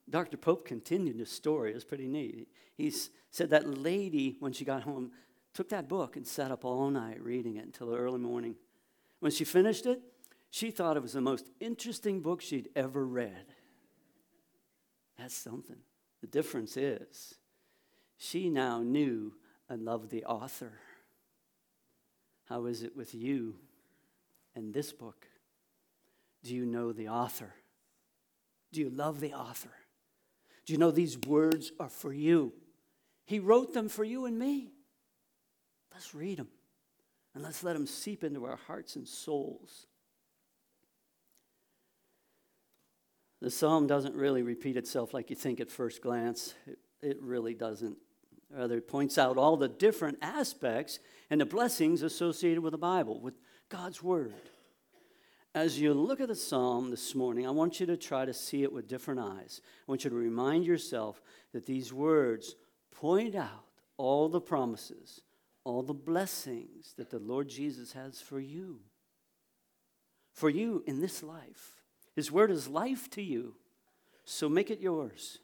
Dr. 0.09 0.37
Pope 0.37 0.66
continued 0.66 1.18
the 1.18 1.26
story. 1.26 1.71
It 1.71 1.75
was 1.75 1.85
pretty 1.85 2.06
neat. 2.06 2.49
He 2.76 2.92
said 3.30 3.50
that 3.50 3.66
lady, 3.66 4.37
when 4.40 4.52
she 4.52 4.64
got 4.64 4.83
home, 4.83 5.12
took 5.54 5.68
that 5.70 5.88
book 5.88 6.16
and 6.16 6.26
sat 6.26 6.50
up 6.50 6.64
all 6.64 6.90
night 6.90 7.23
reading 7.23 7.56
it 7.56 7.64
until 7.64 7.87
the 7.87 7.96
early 7.96 8.18
morning. 8.18 8.56
When 9.20 9.32
she 9.32 9.44
finished 9.44 9.87
it, 9.87 10.02
she 10.50 10.70
thought 10.70 10.96
it 10.96 11.02
was 11.02 11.14
the 11.14 11.20
most 11.20 11.49
interesting 11.61 12.20
book 12.20 12.40
she'd 12.40 12.68
ever 12.76 13.06
read. 13.06 13.46
That's 15.18 15.34
something. 15.34 15.78
The 16.20 16.26
difference 16.26 16.76
is 16.76 17.34
she 18.16 18.50
now 18.50 18.82
knew 18.82 19.34
and 19.68 19.84
loved 19.84 20.11
the 20.11 20.25
author. 20.25 20.73
How 22.49 22.66
is 22.66 22.82
it 22.82 22.96
with 22.96 23.14
you 23.14 23.56
and 24.54 24.75
this 24.75 24.92
book? 24.92 25.26
Do 26.42 26.54
you 26.54 26.66
know 26.66 26.92
the 26.92 27.08
author? 27.08 27.54
Do 28.73 28.80
you 28.80 28.90
love 28.90 29.20
the 29.20 29.32
author? 29.32 29.73
Do 30.66 30.73
you 30.73 30.78
know 30.78 30.90
these 30.90 31.18
words 31.26 31.73
are 31.80 31.88
for 31.88 32.12
you? 32.12 32.52
He 33.25 33.38
wrote 33.38 33.73
them 33.73 33.88
for 33.88 34.04
you 34.04 34.26
and 34.26 34.38
me. 34.38 34.74
Let's 35.94 36.14
read 36.14 36.38
them 36.38 36.48
and 37.34 37.42
let's 37.42 37.62
let 37.62 37.74
them 37.74 37.86
seep 37.86 38.24
into 38.24 38.44
our 38.44 38.58
hearts 38.66 38.96
and 38.96 39.06
souls. 39.06 39.86
The 43.40 43.50
psalm 43.50 43.86
doesn't 43.86 44.14
really 44.14 44.42
repeat 44.42 44.76
itself 44.76 45.14
like 45.14 45.30
you 45.30 45.36
think 45.36 45.60
at 45.60 45.70
first 45.70 46.02
glance. 46.02 46.54
It, 46.66 46.78
it 47.02 47.22
really 47.22 47.54
doesn't. 47.54 47.96
Rather, 48.50 48.78
it 48.78 48.88
points 48.88 49.18
out 49.18 49.36
all 49.36 49.56
the 49.56 49.68
different 49.68 50.18
aspects 50.22 50.98
and 51.30 51.40
the 51.40 51.46
blessings 51.46 52.02
associated 52.02 52.62
with 52.62 52.72
the 52.72 52.78
Bible, 52.78 53.20
with 53.20 53.34
God's 53.68 54.02
Word. 54.02 54.34
As 55.54 55.78
you 55.78 55.94
look 55.94 56.20
at 56.20 56.28
the 56.28 56.34
psalm 56.34 56.90
this 56.90 57.14
morning, 57.14 57.46
I 57.46 57.50
want 57.50 57.78
you 57.80 57.86
to 57.86 57.96
try 57.96 58.24
to 58.24 58.34
see 58.34 58.62
it 58.62 58.72
with 58.72 58.88
different 58.88 59.20
eyes. 59.20 59.60
I 59.86 59.90
want 59.90 60.04
you 60.04 60.10
to 60.10 60.16
remind 60.16 60.64
yourself 60.64 61.20
that 61.52 61.66
these 61.66 61.92
words 61.92 62.56
point 62.90 63.34
out 63.34 63.64
all 63.96 64.28
the 64.28 64.40
promises 64.40 65.20
all 65.64 65.83
the 65.83 65.94
blessings 65.94 66.94
that 66.97 67.11
the 67.11 67.18
Lord 67.18 67.49
Jesus 67.49 67.92
has 67.92 68.21
for 68.21 68.38
you. 68.38 68.80
For 70.33 70.50
you 70.50 70.85
in 70.87 71.00
this 71.00 71.23
life. 71.23 71.83
His 72.14 72.30
word 72.30 72.50
is 72.50 72.68
life 72.68 73.11
to 73.11 73.23
you, 73.23 73.56
so 74.25 74.49
make 74.49 74.71
it 74.71 74.80
yours. 74.80 75.38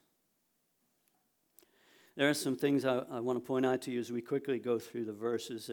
There 2.16 2.28
are 2.28 2.34
some 2.34 2.56
things 2.56 2.84
I, 2.84 3.02
I 3.10 3.20
want 3.20 3.38
to 3.38 3.46
point 3.46 3.66
out 3.66 3.82
to 3.82 3.90
you 3.90 3.98
as 3.98 4.12
we 4.12 4.20
quickly 4.20 4.58
go 4.58 4.78
through 4.78 5.06
the 5.06 5.12
verses. 5.12 5.70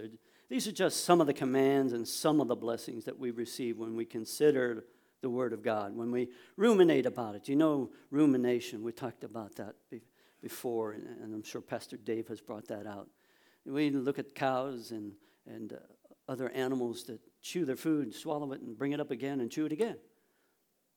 These 0.49 0.67
are 0.67 0.71
just 0.71 1.03
some 1.03 1.19
of 1.19 1.27
the 1.27 1.33
commands 1.33 1.93
and 1.93 2.07
some 2.07 2.39
of 2.39 2.47
the 2.47 2.55
blessings 2.55 3.05
that 3.05 3.19
we 3.19 3.31
receive 3.31 3.77
when 3.77 3.95
we 3.95 4.05
consider 4.05 4.85
the 5.21 5.29
Word 5.29 5.51
of 5.51 5.63
God, 5.63 5.95
when 5.95 6.11
we 6.11 6.29
ruminate 6.55 7.05
about 7.05 7.35
it. 7.35 7.49
You 7.49 7.55
know, 7.55 7.89
rumination, 8.11 8.83
we 8.83 8.91
talked 8.91 9.23
about 9.23 9.55
that 9.55 9.75
before, 10.41 10.91
and, 10.91 11.05
and 11.21 11.33
I'm 11.33 11.43
sure 11.43 11.59
Pastor 11.59 11.97
Dave 11.97 12.27
has 12.27 12.39
brought 12.39 12.67
that 12.67 12.87
out. 12.87 13.09
We 13.67 13.89
look 13.89 14.17
at 14.17 14.33
cows 14.33 14.91
and, 14.91 15.13
and 15.45 15.73
uh, 15.73 15.77
other 16.31 16.49
animals 16.49 17.03
that 17.03 17.19
chew 17.41 17.65
their 17.65 17.75
food, 17.75 18.15
swallow 18.15 18.53
it, 18.53 18.61
and 18.61 18.77
bring 18.77 18.93
it 18.93 18.99
up 18.99 19.11
again 19.11 19.41
and 19.41 19.51
chew 19.51 19.65
it 19.65 19.71
again. 19.71 19.97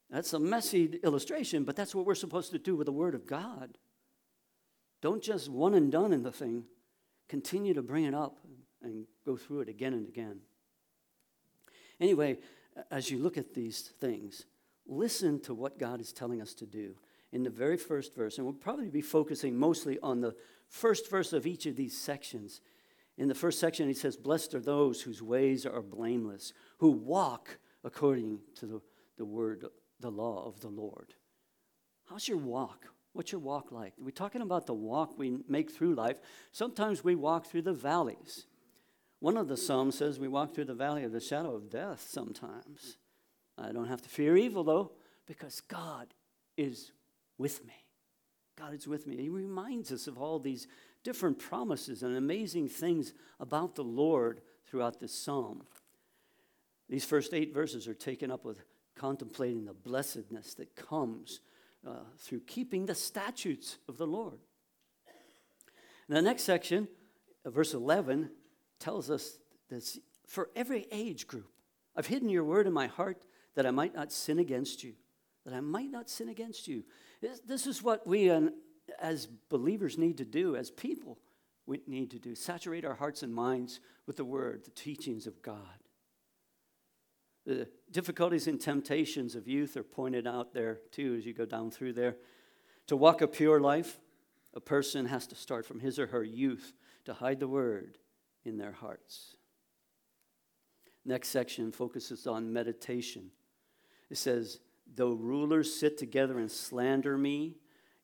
That's 0.09 0.33
a 0.33 0.39
messy 0.39 1.01
illustration, 1.03 1.65
but 1.65 1.77
that's 1.77 1.95
what 1.95 2.07
we're 2.07 2.15
supposed 2.15 2.53
to 2.53 2.59
do 2.59 2.77
with 2.77 2.87
the 2.87 2.93
Word 2.93 3.15
of 3.15 3.27
God. 3.27 3.77
Don't 5.03 5.23
just 5.23 5.49
one 5.49 5.75
and 5.75 5.91
done 5.91 6.13
in 6.13 6.23
the 6.23 6.33
thing, 6.33 6.65
continue 7.29 7.75
to 7.75 7.83
bring 7.83 8.05
it 8.05 8.15
up 8.15 8.39
and 8.83 9.07
go 9.25 9.37
through 9.37 9.61
it 9.61 9.69
again 9.69 9.93
and 9.93 10.09
again. 10.09 10.41
Anyway, 12.01 12.39
as 12.91 13.11
you 13.11 13.19
look 13.19 13.37
at 13.37 13.55
these 13.55 13.93
things, 14.01 14.47
listen 14.87 15.41
to 15.41 15.55
what 15.55 15.79
God 15.79 16.01
is 16.01 16.13
telling 16.13 16.41
us 16.41 16.55
to 16.55 16.67
do. 16.67 16.97
In 17.33 17.43
the 17.43 17.51
very 17.51 17.77
first 17.77 18.15
verse, 18.15 18.39
and 18.39 18.47
we'll 18.47 18.55
probably 18.55 18.91
be 18.91 19.03
focusing 19.03 19.57
mostly 19.57 19.99
on 20.03 20.21
the 20.21 20.35
first 20.69 21.09
verse 21.09 21.33
of 21.33 21.47
each 21.47 21.67
of 21.67 21.77
these 21.77 21.97
sections. 21.97 22.61
In 23.17 23.29
the 23.29 23.35
first 23.35 23.61
section, 23.61 23.87
he 23.87 23.95
says, 23.95 24.17
Blessed 24.17 24.55
are 24.55 24.61
those 24.61 25.03
whose 25.03 25.23
ways 25.23 25.65
are 25.67 25.83
blameless, 25.83 26.53
who 26.79 26.91
walk 26.91 27.59
according 27.85 28.41
to 28.57 28.67
the, 28.67 28.81
the 29.17 29.25
word, 29.25 29.67
the 30.01 30.11
law 30.11 30.45
of 30.47 30.61
the 30.61 30.69
Lord. 30.69 31.15
How's 32.09 32.27
your 32.27 32.39
walk? 32.39 32.87
What's 33.13 33.33
your 33.33 33.41
walk 33.41 33.73
like? 33.73 33.95
We're 33.99 34.11
talking 34.11 34.43
about 34.43 34.67
the 34.67 34.75
walk 34.75 35.19
we 35.19 35.39
make 35.49 35.71
through 35.71 35.95
life. 35.95 36.19
Sometimes 36.53 37.03
we 37.03 37.15
walk 37.15 37.47
through 37.47 37.63
the 37.63 37.73
valleys. 37.73 38.47
One 39.19 39.37
of 39.37 39.49
the 39.49 39.57
Psalms 39.57 39.99
says 39.99 40.19
we 40.19 40.29
walk 40.29 40.55
through 40.55 40.65
the 40.65 40.75
valley 40.75 41.05
of 41.05 41.13
the 41.13 41.21
shadow 41.21 41.55
of 41.55 41.71
death 41.71 42.07
sometimes. 42.09 42.97
I 43.59 43.73
don't 43.73 43.89
have 43.89 44.03
to 44.03 44.09
fear 44.09 44.37
evil, 44.37 44.65
though, 44.65 44.93
because 45.27 45.61
God 45.61 46.15
is 46.57 46.93
with 47.41 47.65
me. 47.67 47.87
God 48.57 48.75
is 48.75 48.87
with 48.87 49.07
me. 49.07 49.17
He 49.17 49.31
reminds 49.31 49.91
us 49.91 50.07
of 50.07 50.19
all 50.19 50.39
these 50.39 50.69
different 51.03 51.39
promises 51.39 52.03
and 52.03 52.15
amazing 52.15 52.69
things 52.69 53.15
about 53.41 53.75
the 53.75 53.83
Lord 53.83 54.43
throughout 54.67 55.01
this 55.01 55.15
psalm. 55.15 55.63
These 56.91 57.07
first 57.07 57.33
eight 57.33 57.55
verses 57.55 57.89
are 57.89 57.95
taken 57.95 58.31
up 58.31 58.45
with 58.45 58.63
contemplating 58.95 59.65
the 59.65 59.73
blessedness 59.73 60.53
that 60.55 60.77
comes 60.77 61.41
uh, 61.87 62.01
through 62.19 62.41
keeping 62.41 62.85
the 62.85 62.95
statutes 62.95 63.79
of 63.89 63.97
the 63.97 64.07
Lord. 64.07 64.41
In 66.09 66.15
the 66.15 66.23
next 66.23 66.43
section, 66.43 66.89
uh, 67.47 67.51
verse 67.51 67.73
11, 67.73 68.31
tells 68.79 69.11
us 69.11 69.39
this 69.71 69.99
for 70.27 70.51
every 70.55 70.87
age 70.93 71.27
group. 71.27 71.49
I've 71.97 72.07
hidden 72.07 72.29
your 72.29 72.45
word 72.45 72.67
in 72.67 72.73
my 72.73 72.89
heart 72.89 73.25
that 73.55 73.65
I 73.65 73.71
might 73.71 73.95
not 73.95 74.13
sin 74.13 74.39
against 74.39 74.85
you. 74.85 74.93
That 75.47 75.55
I 75.55 75.61
might 75.61 75.91
not 75.91 76.11
sin 76.11 76.29
against 76.29 76.69
you. 76.69 76.85
This 77.21 77.67
is 77.67 77.83
what 77.83 78.07
we, 78.07 78.31
uh, 78.31 78.49
as 78.99 79.27
believers, 79.27 79.99
need 79.99 80.19
to 80.19 80.25
do, 80.25 80.57
as 80.57 80.71
people, 80.71 81.19
we 81.67 81.83
need 81.87 82.11
to 82.13 82.19
do. 82.19 82.35
Saturate 82.35 82.85
our 82.85 82.95
hearts 82.95 83.23
and 83.23 83.35
minds 83.35 83.81
with 84.07 84.17
the 84.17 84.25
word, 84.25 84.65
the 84.65 84.71
teachings 84.71 85.27
of 85.27 85.43
God. 85.43 85.59
The 87.47 87.69
difficulties 87.91 88.47
and 88.47 88.61
temptations 88.61 89.35
of 89.35 89.49
youth 89.49 89.77
are 89.77 89.83
pointed 89.83 90.27
out 90.27 90.53
there 90.53 90.81
too 90.93 91.17
as 91.19 91.27
you 91.27 91.33
go 91.33 91.47
down 91.47 91.71
through 91.71 91.95
there. 91.95 92.17
To 92.89 92.97
walk 92.97 93.23
a 93.23 93.29
pure 93.29 93.61
life, 93.61 93.99
a 94.55 94.61
person 94.61 95.07
has 95.07 95.27
to 95.29 95.35
start 95.35 95.65
from 95.65 95.81
his 95.81 95.99
or 95.99 96.09
her 96.09 96.25
youth 96.25 96.75
to 97.05 97.15
hide 97.15 97.41
the 97.41 97.49
word 97.49 97.99
in 98.45 98.57
their 98.57 98.73
hearts. 98.73 99.37
Next 101.05 101.29
section 101.29 101.73
focuses 101.73 102.27
on 102.27 102.53
meditation. 102.53 103.31
It 104.11 104.19
says, 104.19 104.61
Though 104.95 105.13
rulers 105.13 105.73
sit 105.75 105.99
together 105.99 106.39
and 106.39 106.51
slander 106.51 107.17
me, 107.17 107.57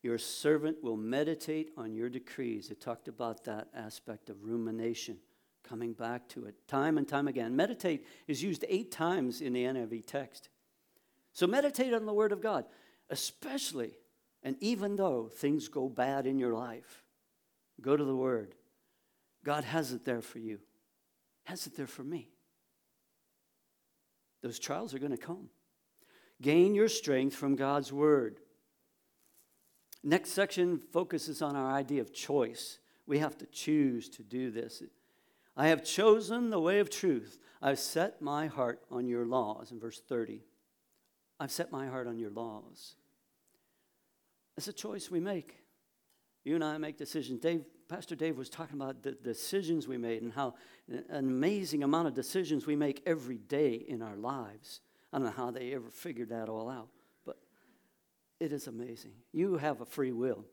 your 0.03 0.19
servant 0.19 0.83
will 0.83 0.97
meditate 0.97 1.73
on 1.77 1.95
your 1.95 2.09
decrees. 2.09 2.71
It 2.71 2.81
talked 2.81 3.09
about 3.09 3.45
that 3.45 3.69
aspect 3.75 4.31
of 4.31 4.45
rumination, 4.45 5.19
coming 5.65 5.93
back 5.93 6.29
to 6.31 6.45
it 6.47 6.55
time 6.69 6.97
and 6.97 7.09
time 7.09 7.27
again. 7.27 7.57
Meditate 7.57 8.07
is 8.29 8.43
used 8.43 8.65
eight 8.69 8.93
times 8.93 9.41
in 9.41 9.53
the 9.53 9.65
NIV 9.65 10.07
text. 10.07 10.49
So 11.33 11.47
meditate 11.47 11.93
on 11.93 12.07
the 12.07 12.15
Word 12.15 12.33
of 12.33 12.41
God, 12.41 12.67
especially 13.11 13.99
and 14.47 14.57
even 14.61 14.95
though 14.95 15.29
things 15.29 15.67
go 15.67 15.89
bad 15.89 16.25
in 16.25 16.39
your 16.39 16.55
life. 16.55 17.03
Go 17.81 17.97
to 17.97 18.05
the 18.05 18.15
Word. 18.15 18.55
God 19.45 19.65
has 19.65 19.93
it 19.93 20.05
there 20.05 20.23
for 20.23 20.39
you, 20.39 20.61
has 21.45 21.67
it 21.67 21.77
there 21.77 21.89
for 21.89 22.05
me. 22.05 22.29
Those 24.43 24.61
trials 24.61 24.95
are 24.95 25.01
going 25.01 25.11
to 25.11 25.17
come. 25.17 25.49
Gain 26.43 26.75
your 26.75 26.89
strength 26.89 27.35
from 27.35 27.57
God's 27.57 27.93
word. 27.93 28.41
Next 30.03 30.31
section 30.31 30.79
focuses 30.79 31.43
on 31.43 31.57
our 31.57 31.71
idea 31.73 32.01
of 32.01 32.13
choice. 32.13 32.79
We 33.07 33.19
have 33.19 33.37
to 33.39 33.47
choose 33.47 34.09
to 34.11 34.23
do 34.23 34.51
this. 34.51 34.83
I 35.57 35.69
have 35.69 35.85
chosen 35.85 36.51
the 36.51 36.61
way 36.61 36.79
of 36.81 36.91
truth. 36.91 37.39
I've 37.63 37.79
set 37.79 38.21
my 38.21 38.47
heart 38.47 38.83
on 38.91 39.09
your 39.09 39.25
laws, 39.25 39.73
in 39.73 39.81
verse 39.81 40.01
30. 40.01 40.43
I've 41.41 41.51
set 41.51 41.73
my 41.73 41.87
heart 41.87 42.07
on 42.07 42.19
your 42.19 42.31
laws. 42.31 42.97
It's 44.57 44.69
a 44.69 44.73
choice 44.73 45.11
we 45.11 45.21
make. 45.21 45.63
You 46.45 46.55
and 46.55 46.65
I 46.65 46.79
make 46.79 46.97
decisions. 46.97 47.41
Dave 47.41 47.65
Pastor 47.89 48.17
Dave 48.17 48.37
was 48.37 48.51
talking 48.51 48.81
about 48.81 49.03
the 49.03 49.13
decisions 49.13 49.87
we 49.87 49.97
made 49.97 50.23
and 50.23 50.33
how 50.33 50.55
an 50.89 51.05
amazing 51.11 51.85
amount 51.85 52.09
of 52.09 52.15
decisions 52.15 52.67
we 52.67 52.75
make 52.75 53.03
every 53.07 53.39
day 53.39 53.75
in 53.75 54.03
our 54.03 54.17
lives. 54.17 54.81
I 55.13 55.19
don't 55.19 55.27
know 55.27 55.33
how 55.33 55.51
they 55.51 55.73
ever 55.73 55.89
figured 55.91 56.31
that 56.31 56.49
all 56.49 56.69
out, 56.69 56.89
but 57.25 57.39
it 58.41 58.53
is 58.53 58.67
amazing. 58.67 59.13
You 59.33 59.57
have 59.57 59.81
a 59.81 59.87
free 59.87 60.13
will. 60.13 60.45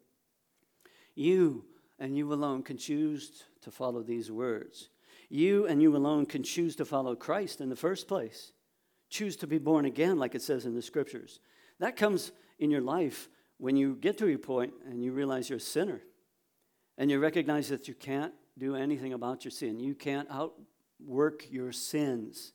You 1.16 1.66
and 2.00 2.18
you 2.18 2.32
alone 2.34 2.64
can 2.64 2.78
choose 2.78 3.44
to 3.62 3.72
follow 3.72 4.04
these 4.04 4.32
words. 4.32 4.90
You 5.30 5.68
and 5.68 5.82
you 5.82 5.96
alone 5.96 6.26
can 6.26 6.44
choose 6.44 6.76
to 6.78 6.86
follow 6.86 7.16
Christ 7.16 7.62
in 7.62 7.70
the 7.70 7.76
first 7.76 8.08
place. 8.08 8.52
Choose 9.10 9.36
to 9.38 9.48
be 9.48 9.58
born 9.58 9.86
again, 9.86 10.18
like 10.18 10.36
it 10.36 10.42
says 10.42 10.66
in 10.66 10.76
the 10.76 10.82
scriptures. 10.82 11.40
That 11.80 11.96
comes 11.96 12.32
in 12.60 12.72
your 12.72 12.82
life 12.82 13.30
when 13.58 13.76
you 13.76 13.96
get 13.96 14.18
to 14.20 14.34
a 14.34 14.38
point 14.38 14.74
and 14.90 15.04
you 15.04 15.12
realize 15.12 15.50
you're 15.50 15.58
a 15.58 15.62
sinner 15.62 16.02
and 16.98 17.10
you 17.10 17.20
recognize 17.20 17.70
that 17.70 17.88
you 17.88 17.94
can't 17.94 18.34
do 18.58 18.76
anything 18.76 19.14
about 19.14 19.44
your 19.44 19.52
sin. 19.52 19.80
You 19.80 19.96
can't 19.96 20.28
outwork 20.30 21.46
your 21.50 21.72
sins. 21.72 22.54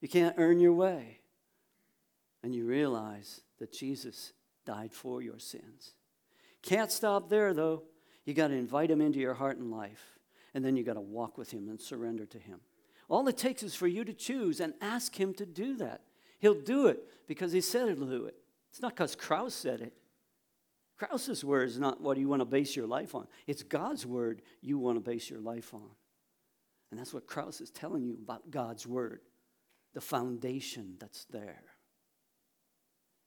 You 0.00 0.08
can't 0.08 0.36
earn 0.38 0.60
your 0.60 0.72
way. 0.72 1.18
And 2.42 2.54
you 2.54 2.64
realize 2.66 3.40
that 3.58 3.72
Jesus 3.72 4.32
died 4.64 4.92
for 4.92 5.22
your 5.22 5.38
sins. 5.38 5.92
Can't 6.62 6.92
stop 6.92 7.28
there, 7.28 7.52
though. 7.52 7.82
You 8.24 8.34
got 8.34 8.48
to 8.48 8.54
invite 8.54 8.90
him 8.90 9.00
into 9.00 9.18
your 9.18 9.34
heart 9.34 9.58
and 9.58 9.70
life. 9.70 10.18
And 10.54 10.64
then 10.64 10.76
you 10.76 10.84
got 10.84 10.94
to 10.94 11.00
walk 11.00 11.38
with 11.38 11.50
him 11.50 11.68
and 11.68 11.80
surrender 11.80 12.26
to 12.26 12.38
him. 12.38 12.60
All 13.08 13.26
it 13.28 13.38
takes 13.38 13.62
is 13.62 13.74
for 13.74 13.86
you 13.86 14.04
to 14.04 14.12
choose 14.12 14.60
and 14.60 14.74
ask 14.80 15.18
him 15.18 15.34
to 15.34 15.46
do 15.46 15.76
that. 15.76 16.02
He'll 16.38 16.60
do 16.60 16.86
it 16.86 17.02
because 17.26 17.52
he 17.52 17.60
said 17.60 17.88
he'll 17.88 18.06
do 18.06 18.26
it. 18.26 18.36
It's 18.70 18.82
not 18.82 18.94
because 18.94 19.16
Krouse 19.16 19.52
said 19.52 19.80
it. 19.80 19.94
Krouse's 21.00 21.44
word 21.44 21.68
is 21.68 21.78
not 21.78 22.00
what 22.00 22.18
you 22.18 22.28
want 22.28 22.40
to 22.40 22.46
base 22.46 22.74
your 22.74 22.86
life 22.86 23.14
on. 23.14 23.26
It's 23.46 23.62
God's 23.62 24.04
word 24.04 24.42
you 24.60 24.78
want 24.78 24.96
to 24.96 25.00
base 25.00 25.30
your 25.30 25.40
life 25.40 25.72
on. 25.72 25.90
And 26.90 26.98
that's 26.98 27.14
what 27.14 27.26
Krause 27.26 27.60
is 27.60 27.70
telling 27.70 28.02
you 28.02 28.18
about 28.22 28.50
God's 28.50 28.86
word, 28.86 29.20
the 29.98 30.02
foundation 30.02 30.94
that's 31.00 31.24
there. 31.24 31.64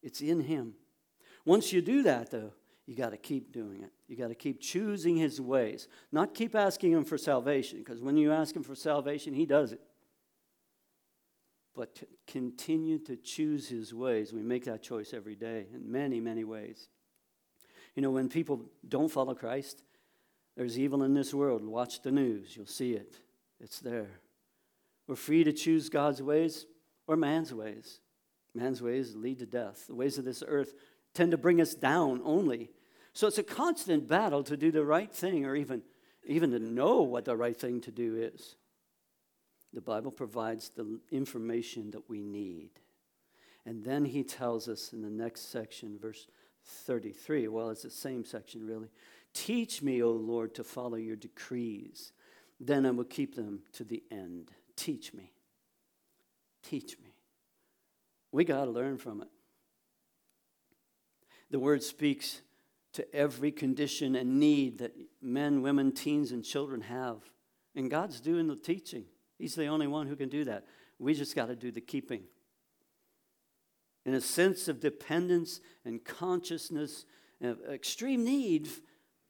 It's 0.01 0.21
in 0.21 0.39
Him. 0.39 0.75
Once 1.43 1.73
you 1.73 1.81
do 1.81 2.03
that, 2.03 2.31
though, 2.31 2.53
you 2.85 2.95
got 2.95 3.09
to 3.09 3.17
keep 3.17 3.51
doing 3.51 3.83
it. 3.83 3.91
You 4.07 4.15
got 4.15 4.29
to 4.29 4.35
keep 4.35 4.61
choosing 4.61 5.17
His 5.17 5.41
ways, 5.41 5.89
not 6.13 6.33
keep 6.33 6.55
asking 6.55 6.93
Him 6.93 7.03
for 7.03 7.17
salvation, 7.17 7.79
because 7.79 7.99
when 7.99 8.15
you 8.15 8.31
ask 8.31 8.55
Him 8.55 8.63
for 8.63 8.73
salvation, 8.73 9.33
He 9.33 9.45
does 9.45 9.73
it. 9.73 9.81
But 11.75 11.93
to 11.95 12.07
continue 12.25 12.99
to 12.99 13.17
choose 13.17 13.67
His 13.67 13.93
ways. 13.93 14.31
We 14.31 14.41
make 14.41 14.63
that 14.63 14.81
choice 14.81 15.13
every 15.13 15.35
day 15.35 15.65
in 15.75 15.91
many, 15.91 16.21
many 16.21 16.45
ways. 16.45 16.87
You 17.95 18.01
know, 18.01 18.11
when 18.11 18.29
people 18.29 18.61
don't 18.87 19.11
follow 19.11 19.35
Christ, 19.35 19.83
there's 20.55 20.79
evil 20.79 21.03
in 21.03 21.15
this 21.15 21.33
world. 21.33 21.65
Watch 21.65 22.01
the 22.01 22.11
news, 22.11 22.55
you'll 22.55 22.65
see 22.65 22.93
it. 22.93 23.17
It's 23.59 23.81
there. 23.81 24.21
We're 25.11 25.17
free 25.17 25.43
to 25.43 25.51
choose 25.51 25.89
God's 25.89 26.21
ways 26.21 26.67
or 27.05 27.17
man's 27.17 27.53
ways. 27.53 27.99
Man's 28.55 28.81
ways 28.81 29.13
lead 29.13 29.39
to 29.39 29.45
death. 29.45 29.87
The 29.87 29.93
ways 29.93 30.17
of 30.17 30.23
this 30.23 30.41
earth 30.47 30.73
tend 31.13 31.31
to 31.31 31.37
bring 31.37 31.59
us 31.59 31.75
down 31.75 32.21
only. 32.23 32.69
So 33.11 33.27
it's 33.27 33.37
a 33.37 33.43
constant 33.43 34.07
battle 34.07 34.41
to 34.43 34.55
do 34.55 34.71
the 34.71 34.85
right 34.85 35.11
thing 35.11 35.45
or 35.45 35.53
even, 35.53 35.81
even 36.25 36.51
to 36.51 36.59
know 36.59 37.01
what 37.01 37.25
the 37.25 37.35
right 37.35 37.59
thing 37.59 37.81
to 37.81 37.91
do 37.91 38.15
is. 38.15 38.55
The 39.73 39.81
Bible 39.81 40.11
provides 40.11 40.69
the 40.69 41.01
information 41.11 41.91
that 41.91 42.09
we 42.09 42.21
need. 42.21 42.69
And 43.65 43.83
then 43.83 44.05
he 44.05 44.23
tells 44.23 44.69
us 44.69 44.93
in 44.93 45.01
the 45.01 45.09
next 45.09 45.51
section, 45.51 45.99
verse 45.99 46.25
33. 46.63 47.49
Well, 47.49 47.69
it's 47.69 47.83
the 47.83 47.89
same 47.89 48.23
section, 48.23 48.65
really. 48.65 48.87
Teach 49.33 49.81
me, 49.81 50.01
O 50.01 50.11
Lord, 50.11 50.55
to 50.55 50.63
follow 50.63 50.95
your 50.95 51.17
decrees. 51.17 52.13
Then 52.61 52.85
I 52.85 52.91
will 52.91 53.03
keep 53.03 53.35
them 53.35 53.63
to 53.73 53.83
the 53.83 54.03
end. 54.09 54.51
Teach 54.81 55.13
me. 55.13 55.31
Teach 56.63 56.97
me. 57.03 57.13
We 58.31 58.43
got 58.43 58.65
to 58.65 58.71
learn 58.71 58.97
from 58.97 59.21
it. 59.21 59.27
The 61.51 61.59
word 61.59 61.83
speaks 61.83 62.41
to 62.93 63.15
every 63.15 63.51
condition 63.51 64.15
and 64.15 64.39
need 64.39 64.79
that 64.79 64.95
men, 65.21 65.61
women, 65.61 65.91
teens, 65.91 66.31
and 66.31 66.43
children 66.43 66.81
have. 66.81 67.17
And 67.75 67.91
God's 67.91 68.19
doing 68.19 68.47
the 68.47 68.55
teaching. 68.55 69.05
He's 69.37 69.53
the 69.53 69.67
only 69.67 69.85
one 69.85 70.07
who 70.07 70.15
can 70.15 70.29
do 70.29 70.45
that. 70.45 70.65
We 70.97 71.13
just 71.13 71.35
got 71.35 71.49
to 71.49 71.55
do 71.55 71.69
the 71.69 71.79
keeping. 71.79 72.23
In 74.03 74.15
a 74.15 74.21
sense 74.21 74.67
of 74.67 74.79
dependence 74.79 75.61
and 75.85 76.03
consciousness, 76.03 77.05
and 77.39 77.55
extreme 77.71 78.23
need, 78.23 78.67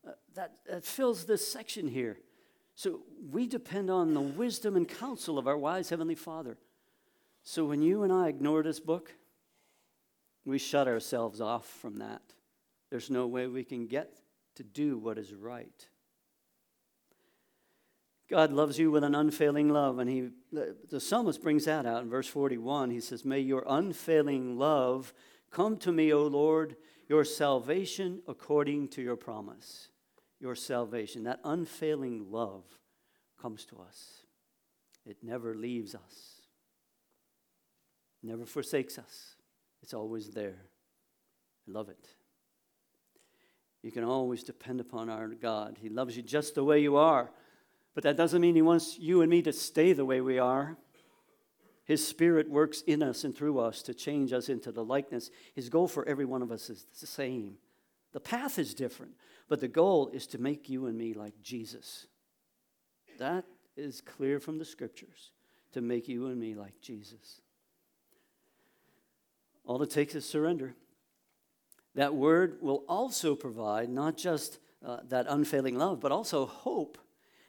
uh, 0.08 0.12
that, 0.34 0.60
that 0.66 0.86
fills 0.86 1.26
this 1.26 1.46
section 1.46 1.90
here. 1.90 2.20
So 2.82 3.02
we 3.30 3.46
depend 3.46 3.92
on 3.92 4.16
the 4.16 4.22
wisdom 4.22 4.76
and 4.76 4.88
counsel 4.88 5.38
of 5.38 5.46
our 5.46 5.56
wise 5.56 5.92
Heavenly 5.92 6.16
Father. 6.16 6.58
So 7.44 7.64
when 7.64 7.84
you 7.84 8.02
and 8.02 8.12
I 8.12 8.28
ignore 8.28 8.64
this 8.64 8.80
book, 8.80 9.14
we 10.46 10.58
shut 10.58 10.88
ourselves 10.88 11.40
off 11.42 11.68
from 11.68 11.98
that. 11.98 12.24
There's 12.90 13.12
no 13.12 13.28
way 13.28 13.46
we 13.46 13.64
can 13.64 13.86
get 13.86 14.18
to 14.56 14.64
do 14.64 14.98
what 14.98 15.20
is 15.20 15.32
right. 15.32 15.88
God 18.28 18.52
loves 18.52 18.80
you 18.80 18.90
with 18.90 19.04
an 19.04 19.14
unfailing 19.14 19.70
love, 19.70 20.00
and 20.00 20.10
he, 20.10 20.30
the, 20.52 20.76
the 20.90 21.00
psalmist 21.00 21.44
brings 21.44 21.66
that 21.66 21.86
out 21.86 22.02
in 22.02 22.10
verse 22.10 22.28
41. 22.28 22.90
He 22.90 23.00
says, 23.00 23.24
May 23.24 23.42
your 23.42 23.64
unfailing 23.68 24.58
love 24.58 25.14
come 25.52 25.78
to 25.78 25.92
me, 25.92 26.12
O 26.12 26.26
Lord, 26.26 26.78
your 27.08 27.26
salvation 27.26 28.24
according 28.28 28.88
to 28.88 29.04
your 29.04 29.18
promise. 29.18 29.91
Your 30.42 30.56
salvation, 30.56 31.24
that 31.24 31.40
unfailing 31.44 32.32
love 32.32 32.66
comes 33.40 33.64
to 33.66 33.78
us. 33.78 34.26
It 35.06 35.18
never 35.22 35.56
leaves 35.56 35.96
us, 35.96 36.42
never 38.24 38.46
forsakes 38.46 38.98
us. 38.98 39.36
It's 39.84 39.94
always 39.94 40.32
there. 40.32 40.66
I 41.68 41.72
love 41.72 41.90
it. 41.90 42.08
You 43.84 43.92
can 43.92 44.04
always 44.04 44.44
depend 44.44 44.80
upon 44.80 45.10
our 45.10 45.28
God. 45.28 45.78
He 45.80 45.90
loves 45.90 46.16
you 46.16 46.22
just 46.22 46.56
the 46.56 46.64
way 46.64 46.80
you 46.80 46.98
are. 46.98 47.32
But 47.94 48.04
that 48.04 48.18
doesn't 48.18 48.42
mean 48.42 48.56
He 48.56 48.62
wants 48.62 48.98
you 49.00 49.22
and 49.22 49.30
me 49.30 49.42
to 49.42 49.54
stay 49.54 49.94
the 49.94 50.06
way 50.06 50.22
we 50.22 50.40
are. 50.40 50.78
His 51.84 52.08
Spirit 52.08 52.50
works 52.50 52.82
in 52.82 53.02
us 53.04 53.24
and 53.24 53.36
through 53.36 53.60
us 53.60 53.82
to 53.84 53.94
change 53.94 54.34
us 54.34 54.50
into 54.50 54.72
the 54.72 54.84
likeness. 54.84 55.30
His 55.56 55.70
goal 55.70 55.88
for 55.88 56.08
every 56.08 56.26
one 56.26 56.42
of 56.42 56.52
us 56.52 56.70
is 56.70 56.86
the 57.00 57.08
same. 57.08 57.58
The 58.14 58.20
path 58.20 58.60
is 58.60 58.74
different, 58.74 59.14
but 59.48 59.60
the 59.60 59.68
goal 59.68 60.10
is 60.10 60.28
to 60.28 60.38
make 60.38 60.70
you 60.70 60.86
and 60.88 60.98
me 60.98 61.14
like 61.14 61.42
Jesus. 61.42 62.08
That 63.20 63.46
is 63.78 64.02
clear 64.02 64.40
from 64.40 64.58
the 64.58 64.66
scriptures 64.66 65.32
to 65.74 65.82
make 65.82 66.08
you 66.08 66.28
and 66.28 66.40
me 66.40 66.56
like 66.56 66.82
Jesus. 66.82 67.42
All 69.66 69.82
it 69.82 69.90
takes 69.90 70.16
is 70.16 70.26
surrender. 70.26 70.76
That 71.96 72.14
word 72.14 72.58
will 72.62 72.84
also 72.88 73.36
provide 73.36 73.90
not 73.90 74.18
just 74.18 74.60
uh, 74.86 74.98
that 75.10 75.28
unfailing 75.28 75.78
love, 75.78 76.00
but 76.00 76.12
also 76.12 76.46
hope. 76.46 76.98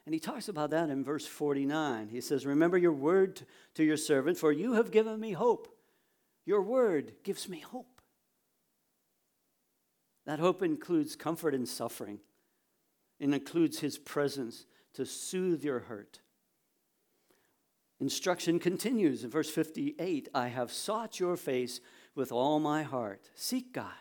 And 0.04 0.14
he 0.14 0.20
talks 0.20 0.48
about 0.48 0.70
that 0.70 0.90
in 0.90 1.04
verse 1.04 1.26
49. 1.26 2.08
He 2.08 2.20
says, 2.20 2.44
Remember 2.44 2.76
your 2.76 2.92
word 2.92 3.42
to 3.74 3.84
your 3.84 3.96
servant, 3.96 4.36
for 4.36 4.52
you 4.52 4.74
have 4.74 4.90
given 4.90 5.18
me 5.18 5.32
hope. 5.32 5.68
Your 6.44 6.60
word 6.60 7.14
gives 7.22 7.48
me 7.48 7.60
hope. 7.60 7.91
That 10.26 10.38
hope 10.38 10.62
includes 10.62 11.16
comfort 11.16 11.54
in 11.54 11.66
suffering, 11.66 12.20
it 13.18 13.32
includes 13.32 13.80
his 13.80 13.98
presence 13.98 14.66
to 14.94 15.06
soothe 15.06 15.64
your 15.64 15.80
hurt. 15.80 16.20
Instruction 18.00 18.58
continues 18.58 19.22
in 19.22 19.30
verse 19.30 19.48
58 19.48 20.28
I 20.34 20.48
have 20.48 20.72
sought 20.72 21.20
your 21.20 21.36
face 21.36 21.80
with 22.14 22.32
all 22.32 22.58
my 22.58 22.82
heart. 22.82 23.30
Seek 23.36 23.72
God. 23.72 23.92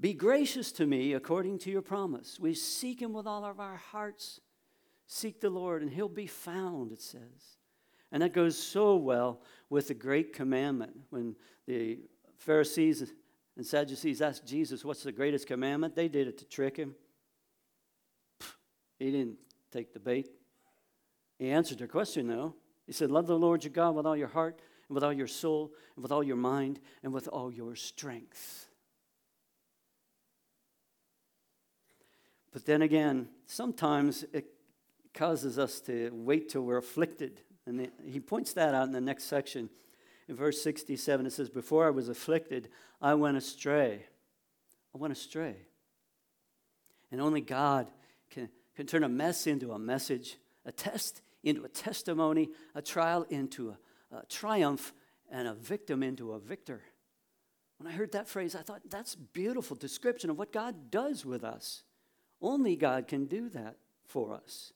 Be 0.00 0.14
gracious 0.14 0.72
to 0.72 0.86
me 0.86 1.12
according 1.12 1.58
to 1.60 1.70
your 1.70 1.82
promise. 1.82 2.38
We 2.40 2.54
seek 2.54 3.00
him 3.00 3.12
with 3.12 3.26
all 3.26 3.44
of 3.44 3.60
our 3.60 3.76
hearts. 3.76 4.40
Seek 5.06 5.40
the 5.40 5.50
Lord, 5.50 5.82
and 5.82 5.92
he'll 5.92 6.08
be 6.08 6.26
found, 6.26 6.92
it 6.92 7.02
says. 7.02 7.58
And 8.10 8.22
that 8.22 8.32
goes 8.32 8.58
so 8.58 8.96
well 8.96 9.42
with 9.68 9.88
the 9.88 9.94
great 9.94 10.32
commandment. 10.32 10.92
When 11.10 11.36
the 11.66 12.00
Pharisees 12.38 13.12
and 13.56 13.66
Sadducees 13.66 14.22
asked 14.22 14.46
Jesus, 14.46 14.84
What's 14.84 15.02
the 15.02 15.12
greatest 15.12 15.46
commandment? 15.46 15.94
They 15.94 16.08
did 16.08 16.28
it 16.28 16.38
to 16.38 16.44
trick 16.44 16.76
him. 16.76 16.94
He 18.98 19.10
didn't 19.10 19.36
take 19.70 19.92
the 19.92 20.00
bait. 20.00 20.28
He 21.38 21.50
answered 21.50 21.78
their 21.78 21.88
question, 21.88 22.28
though. 22.28 22.54
He 22.86 22.92
said, 22.92 23.10
Love 23.10 23.26
the 23.26 23.38
Lord 23.38 23.64
your 23.64 23.72
God 23.72 23.94
with 23.94 24.06
all 24.06 24.16
your 24.16 24.28
heart, 24.28 24.60
and 24.88 24.94
with 24.94 25.04
all 25.04 25.12
your 25.12 25.26
soul, 25.26 25.72
and 25.96 26.02
with 26.02 26.12
all 26.12 26.22
your 26.22 26.36
mind, 26.36 26.80
and 27.02 27.12
with 27.12 27.28
all 27.28 27.52
your 27.52 27.74
strength. 27.74 28.68
But 32.52 32.66
then 32.66 32.82
again, 32.82 33.28
sometimes 33.46 34.24
it 34.32 34.46
causes 35.14 35.58
us 35.58 35.80
to 35.80 36.10
wait 36.12 36.48
till 36.50 36.62
we're 36.62 36.78
afflicted. 36.78 37.40
And 37.66 37.90
he 38.04 38.20
points 38.20 38.52
that 38.54 38.74
out 38.74 38.86
in 38.86 38.92
the 38.92 39.00
next 39.00 39.24
section. 39.24 39.70
In 40.32 40.38
verse 40.38 40.62
67, 40.62 41.26
it 41.26 41.32
says, 41.34 41.50
Before 41.50 41.86
I 41.86 41.90
was 41.90 42.08
afflicted, 42.08 42.70
I 43.02 43.12
went 43.12 43.36
astray. 43.36 44.06
I 44.94 44.98
went 44.98 45.12
astray. 45.12 45.56
And 47.10 47.20
only 47.20 47.42
God 47.42 47.90
can, 48.30 48.48
can 48.74 48.86
turn 48.86 49.04
a 49.04 49.10
mess 49.10 49.46
into 49.46 49.72
a 49.72 49.78
message, 49.78 50.38
a 50.64 50.72
test 50.72 51.20
into 51.44 51.64
a 51.64 51.68
testimony, 51.68 52.48
a 52.74 52.80
trial 52.80 53.26
into 53.28 53.74
a, 54.10 54.16
a 54.16 54.24
triumph, 54.24 54.94
and 55.30 55.46
a 55.46 55.52
victim 55.52 56.02
into 56.02 56.32
a 56.32 56.38
victor. 56.38 56.80
When 57.76 57.86
I 57.86 57.94
heard 57.94 58.12
that 58.12 58.26
phrase, 58.26 58.54
I 58.54 58.62
thought 58.62 58.80
that's 58.88 59.14
beautiful 59.14 59.76
description 59.76 60.30
of 60.30 60.38
what 60.38 60.50
God 60.50 60.90
does 60.90 61.26
with 61.26 61.44
us. 61.44 61.82
Only 62.40 62.74
God 62.74 63.06
can 63.06 63.26
do 63.26 63.50
that 63.50 63.76
for 64.06 64.32
us. 64.32 64.72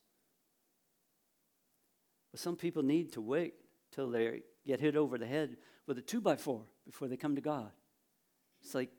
But 2.30 2.40
some 2.40 2.56
people 2.56 2.82
need 2.82 3.12
to 3.12 3.22
wait 3.22 3.54
till 3.90 4.10
they 4.10 4.42
get 4.66 4.80
hit 4.80 4.96
over 4.96 5.16
the 5.16 5.26
head 5.26 5.56
with 5.86 5.98
a 5.98 6.02
two 6.02 6.20
by 6.20 6.36
four 6.36 6.62
before 6.84 7.08
they 7.08 7.16
come 7.16 7.34
to 7.36 7.40
God. 7.40 7.70
It's 8.62 8.74
like 8.74 8.90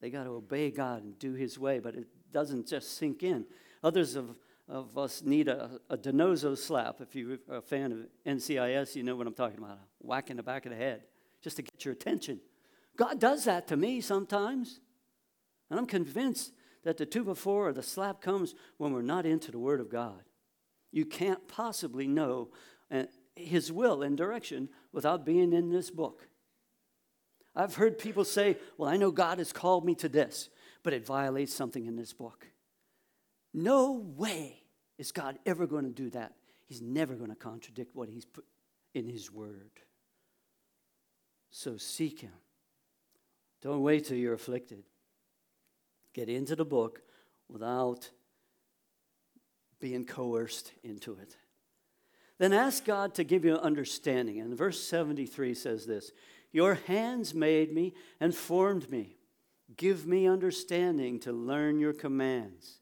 they 0.00 0.10
got 0.10 0.24
to 0.24 0.30
obey 0.30 0.70
God 0.70 1.02
and 1.02 1.18
do 1.18 1.32
His 1.32 1.58
way, 1.58 1.78
but 1.78 1.94
it 1.94 2.06
doesn't 2.32 2.66
just 2.68 2.98
sink 2.98 3.22
in. 3.22 3.46
Others 3.82 4.16
of, 4.16 4.36
of 4.68 4.98
us 4.98 5.22
need 5.22 5.48
a, 5.48 5.80
a 5.88 5.96
DiNozzo 5.96 6.56
slap. 6.56 7.00
If 7.00 7.14
you're 7.14 7.38
a 7.48 7.62
fan 7.62 7.92
of 7.92 7.98
NCIS, 8.26 8.96
you 8.96 9.02
know 9.02 9.16
what 9.16 9.26
I'm 9.26 9.34
talking 9.34 9.58
about 9.58 9.78
a 9.78 9.78
whack 10.00 10.30
in 10.30 10.36
the 10.36 10.42
back 10.42 10.66
of 10.66 10.70
the 10.70 10.76
head 10.76 11.02
just 11.42 11.56
to 11.56 11.62
get 11.62 11.84
your 11.84 11.92
attention. 11.92 12.40
God 12.96 13.18
does 13.18 13.44
that 13.44 13.66
to 13.68 13.76
me 13.76 14.00
sometimes. 14.00 14.80
And 15.70 15.78
I'm 15.78 15.86
convinced 15.86 16.52
that 16.84 16.96
the 16.96 17.06
two 17.06 17.24
by 17.24 17.34
four 17.34 17.68
or 17.68 17.72
the 17.72 17.82
slap 17.82 18.20
comes 18.20 18.54
when 18.76 18.92
we're 18.92 19.02
not 19.02 19.24
into 19.24 19.50
the 19.50 19.58
Word 19.58 19.80
of 19.80 19.90
God. 19.90 20.22
You 20.90 21.06
can't 21.06 21.48
possibly 21.48 22.06
know 22.06 22.50
His 23.34 23.72
will 23.72 24.02
and 24.02 24.16
direction 24.16 24.68
without 24.92 25.24
being 25.24 25.52
in 25.52 25.70
this 25.70 25.90
book. 25.90 26.28
I've 27.54 27.74
heard 27.74 27.98
people 27.98 28.24
say, 28.24 28.56
Well, 28.78 28.88
I 28.88 28.96
know 28.96 29.10
God 29.10 29.38
has 29.38 29.52
called 29.52 29.84
me 29.84 29.94
to 29.96 30.08
this, 30.08 30.48
but 30.82 30.92
it 30.92 31.06
violates 31.06 31.54
something 31.54 31.86
in 31.86 31.96
this 31.96 32.12
book. 32.12 32.46
No 33.52 33.92
way 34.16 34.62
is 34.98 35.12
God 35.12 35.38
ever 35.44 35.66
going 35.66 35.84
to 35.84 35.90
do 35.90 36.10
that. 36.10 36.32
He's 36.66 36.80
never 36.80 37.14
going 37.14 37.30
to 37.30 37.36
contradict 37.36 37.94
what 37.94 38.08
He's 38.08 38.24
put 38.24 38.44
in 38.94 39.08
His 39.08 39.30
Word. 39.30 39.70
So 41.50 41.76
seek 41.76 42.20
Him. 42.20 42.32
Don't 43.60 43.82
wait 43.82 44.06
till 44.06 44.16
you're 44.16 44.34
afflicted 44.34 44.84
get 46.12 46.28
into 46.28 46.56
the 46.56 46.64
book 46.64 47.02
without 47.48 48.10
being 49.80 50.04
coerced 50.04 50.72
into 50.82 51.14
it. 51.14 51.36
Then 52.38 52.52
ask 52.52 52.84
God 52.84 53.14
to 53.14 53.24
give 53.24 53.44
you 53.44 53.56
understanding. 53.56 54.40
And 54.40 54.56
verse 54.56 54.82
73 54.82 55.54
says 55.54 55.86
this 55.86 56.12
Your 56.52 56.74
hands 56.74 57.34
made 57.34 57.72
me 57.72 57.94
and 58.20 58.34
formed 58.34 58.90
me. 58.90 59.16
Give 59.76 60.06
me 60.06 60.26
understanding 60.26 61.20
to 61.20 61.32
learn 61.32 61.78
your 61.78 61.92
commands. 61.92 62.80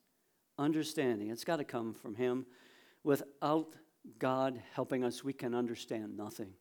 Understanding. 0.58 1.30
It's 1.30 1.44
got 1.44 1.56
to 1.56 1.64
come 1.64 1.94
from 1.94 2.14
Him. 2.14 2.46
Without 3.04 3.74
God 4.18 4.60
helping 4.74 5.04
us, 5.04 5.24
we 5.24 5.32
can 5.32 5.54
understand 5.54 6.16
nothing. 6.16 6.52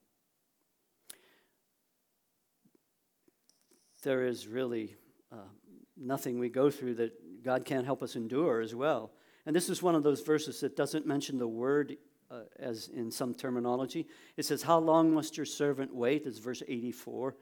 There 4.04 4.25
is 4.25 4.47
really 4.47 4.95
uh, 5.32 5.49
nothing 5.97 6.39
we 6.39 6.49
go 6.49 6.69
through 6.69 6.95
that 6.95 7.43
God 7.43 7.65
can't 7.65 7.86
help 7.86 8.02
us 8.02 8.15
endure 8.15 8.62
as 8.62 8.73
well. 8.73 9.12
And 9.45 9.56
this 9.56 9.69
is 9.69 9.82
one 9.82 9.95
of 9.95 10.04
those 10.04 10.21
verses 10.21 10.62
that 10.62 10.75
doesn't 10.75 11.06
mention 11.06 11.38
the 11.38 11.47
word 11.47 11.97
uh, 12.31 12.41
as 12.59 12.89
in 12.89 13.11
some 13.11 13.33
terminology. 13.33 14.07
It 14.37 14.45
says, 14.45 14.63
How 14.63 14.79
long 14.79 15.13
must 15.13 15.37
your 15.37 15.45
servant 15.45 15.93
wait? 15.93 16.25
Is 16.25 16.39
verse 16.39 16.63
84. 16.67 17.35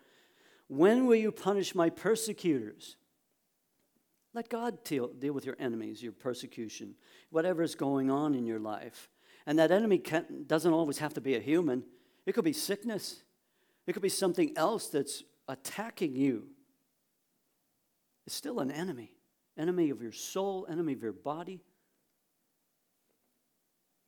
When 0.67 1.05
will 1.05 1.15
you 1.15 1.31
punish 1.31 1.75
my 1.75 1.89
persecutors? 1.89 2.97
Let 4.33 4.49
God 4.49 4.83
deal, 4.83 5.07
deal 5.07 5.33
with 5.33 5.45
your 5.45 5.55
enemies, 5.59 6.03
your 6.03 6.11
persecution, 6.11 6.95
whatever 7.31 7.63
is 7.63 7.75
going 7.75 8.11
on 8.11 8.35
in 8.35 8.45
your 8.45 8.59
life. 8.59 9.09
And 9.45 9.57
that 9.59 9.71
enemy 9.71 10.01
doesn't 10.45 10.73
always 10.73 10.97
have 10.97 11.13
to 11.13 11.21
be 11.21 11.35
a 11.35 11.39
human, 11.39 11.83
it 12.25 12.33
could 12.33 12.43
be 12.43 12.53
sickness, 12.53 13.23
it 13.87 13.93
could 13.93 14.01
be 14.01 14.09
something 14.09 14.51
else 14.57 14.89
that's 14.89 15.23
attacking 15.47 16.15
you. 16.15 16.47
It's 18.25 18.35
still 18.35 18.59
an 18.59 18.69
enemy 18.69 19.17
enemy 19.57 19.89
of 19.89 20.01
your 20.01 20.11
soul, 20.11 20.67
enemy 20.69 20.93
of 20.93 21.01
your 21.01 21.13
body. 21.13 21.61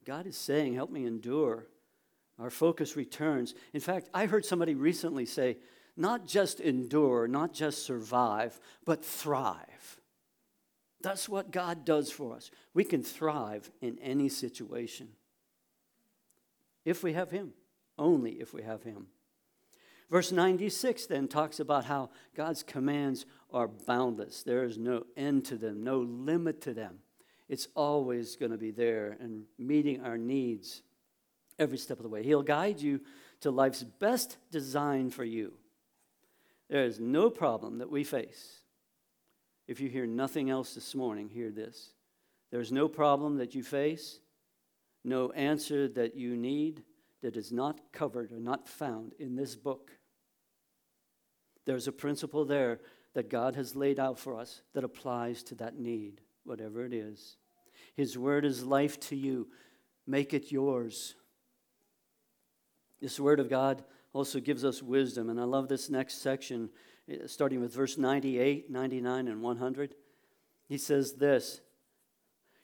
God 0.10 0.26
is 0.26 0.36
saying, 0.36 0.74
Help 0.74 0.90
me 0.90 1.06
endure. 1.06 1.68
Our 2.40 2.50
focus 2.50 2.96
returns. 2.96 3.54
In 3.74 3.80
fact, 3.80 4.10
I 4.12 4.26
heard 4.26 4.44
somebody 4.44 4.74
recently 4.74 5.28
say, 5.28 5.58
not 5.96 6.26
just 6.26 6.60
endure, 6.60 7.28
not 7.28 7.54
just 7.54 7.86
survive, 7.86 8.60
but 8.86 9.06
thrive. 9.06 10.00
That's 11.02 11.30
what 11.30 11.52
God 11.52 11.86
does 11.86 12.10
for 12.12 12.36
us. 12.36 12.50
We 12.74 12.86
can 12.86 13.04
thrive 13.04 13.70
in 13.82 14.00
any 14.00 14.30
situation 14.30 15.10
if 16.86 17.04
we 17.04 17.14
have 17.14 17.30
Him, 17.30 17.54
only 17.96 18.32
if 18.32 18.52
we 18.52 18.64
have 18.64 18.82
Him. 18.82 19.08
Verse 20.10 20.32
96 20.32 21.06
then 21.06 21.28
talks 21.28 21.60
about 21.60 21.86
how 21.86 22.10
God's 22.36 22.64
commands 22.64 23.28
are 23.54 23.68
boundless. 23.68 24.42
There 24.42 24.64
is 24.64 24.80
no 24.80 25.06
end 25.16 25.46
to 25.46 25.56
them, 25.56 25.84
no 25.84 26.00
limit 26.00 26.62
to 26.62 26.74
them. 26.74 27.00
It's 27.50 27.68
always 27.76 28.36
going 28.36 28.52
to 28.52 28.58
be 28.58 28.72
there 28.72 29.18
and 29.20 29.44
meeting 29.58 30.02
our 30.02 30.18
needs 30.18 30.84
every 31.58 31.78
step 31.78 31.98
of 31.98 32.04
the 32.04 32.10
way. 32.10 32.24
He'll 32.24 32.44
guide 32.44 32.80
you 32.80 33.02
to 33.42 33.52
life's 33.52 33.84
best 33.84 34.38
design 34.52 35.10
for 35.10 35.24
you. 35.24 35.54
There 36.70 36.86
is 36.86 37.00
no 37.00 37.30
problem 37.30 37.80
that 37.80 37.90
we 37.90 38.04
face. 38.04 38.60
If 39.68 39.80
you 39.80 39.90
hear 39.90 40.06
nothing 40.06 40.50
else 40.50 40.76
this 40.76 40.96
morning, 40.96 41.30
hear 41.30 41.52
this. 41.52 41.94
There's 42.52 42.72
no 42.72 42.88
problem 42.88 43.38
that 43.38 43.56
you 43.56 43.64
face, 43.64 44.20
no 45.04 45.32
answer 45.32 45.88
that 45.90 46.16
you 46.16 46.36
need 46.36 46.84
that 47.22 47.36
is 47.36 47.52
not 47.52 47.80
covered 47.92 48.32
or 48.32 48.40
not 48.40 48.68
found 48.68 49.14
in 49.20 49.36
this 49.36 49.56
book. 49.56 49.92
There's 51.66 51.88
a 51.88 51.92
principle 51.92 52.46
there 52.46 52.80
that 53.14 53.30
God 53.30 53.56
has 53.56 53.76
laid 53.76 54.00
out 54.00 54.18
for 54.18 54.36
us 54.40 54.62
that 54.74 54.84
applies 54.84 55.44
to 55.44 55.56
that 55.56 55.78
need, 55.78 56.22
whatever 56.44 56.86
it 56.86 56.94
is. 56.94 57.38
His 58.00 58.18
word 58.18 58.46
is 58.46 58.64
life 58.64 58.98
to 59.10 59.16
you. 59.18 59.50
Make 60.08 60.34
it 60.34 60.54
yours. 60.54 61.16
This 63.02 63.20
word 63.20 63.42
of 63.42 63.50
God 63.50 63.84
also 64.14 64.40
gives 64.40 64.64
us 64.64 64.82
wisdom. 64.82 65.30
And 65.30 65.38
I 65.38 65.44
love 65.44 65.68
this 65.68 65.90
next 65.90 66.22
section, 66.22 66.70
eh, 67.10 67.18
starting 67.26 67.60
with 67.60 67.74
verse 67.74 67.98
98, 67.98 68.72
99, 68.72 69.28
and 69.28 69.42
100. 69.42 69.96
He 70.70 70.78
says 70.78 71.16
this 71.16 71.60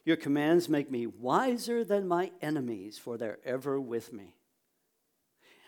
Your 0.05 0.15
commands 0.15 0.69
make 0.69 0.89
me 0.89 1.05
wiser 1.05 1.83
than 1.83 2.07
my 2.07 2.31
enemies, 2.41 2.97
for 2.97 3.17
they're 3.17 3.39
ever 3.43 3.77
with 3.77 4.13
me. 4.13 4.37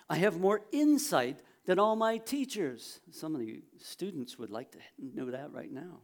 I 0.09 0.15
have 0.15 0.39
more 0.39 0.61
insight 0.71 1.41
than 1.65 1.77
all 1.77 1.97
my 1.97 2.19
teachers. 2.19 3.01
Some 3.11 3.35
of 3.35 3.41
the 3.41 3.65
students 3.79 4.39
would 4.39 4.49
like 4.49 4.71
to 4.71 4.79
know 4.97 5.29
that 5.29 5.51
right 5.51 5.69
now. 5.69 5.99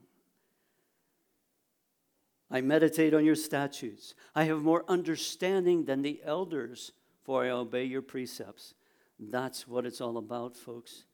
I 2.54 2.62
meditate 2.62 3.16
on 3.16 3.26
your 3.26 3.36
statutes. 3.36 4.14
I 4.36 4.44
have 4.44 4.62
more 4.62 4.86
understanding 4.88 5.86
than 5.86 6.04
the 6.04 6.22
elders, 6.24 6.92
for 7.24 7.44
I 7.44 7.50
obey 7.50 7.86
your 7.86 8.04
precepts. 8.04 8.76
That's 9.20 9.68
what 9.68 9.88
it's 9.88 10.00
all 10.00 10.18
about, 10.18 10.56
folks. 10.56 11.06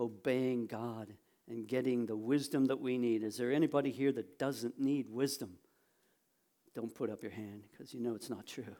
Obeying 0.00 0.66
God 0.66 1.14
and 1.48 1.68
getting 1.68 2.06
the 2.06 2.16
wisdom 2.16 2.64
that 2.66 2.80
we 2.80 2.98
need. 2.98 3.22
Is 3.22 3.36
there 3.36 3.52
anybody 3.52 3.92
here 3.92 4.10
that 4.10 4.40
doesn't 4.40 4.80
need 4.80 5.08
wisdom? 5.08 5.58
Don't 6.74 6.92
put 6.92 7.10
up 7.10 7.22
your 7.22 7.32
hand 7.32 7.62
because 7.70 7.94
you 7.94 8.00
know 8.00 8.16
it's 8.16 8.28
not 8.28 8.48
true. 8.48 8.76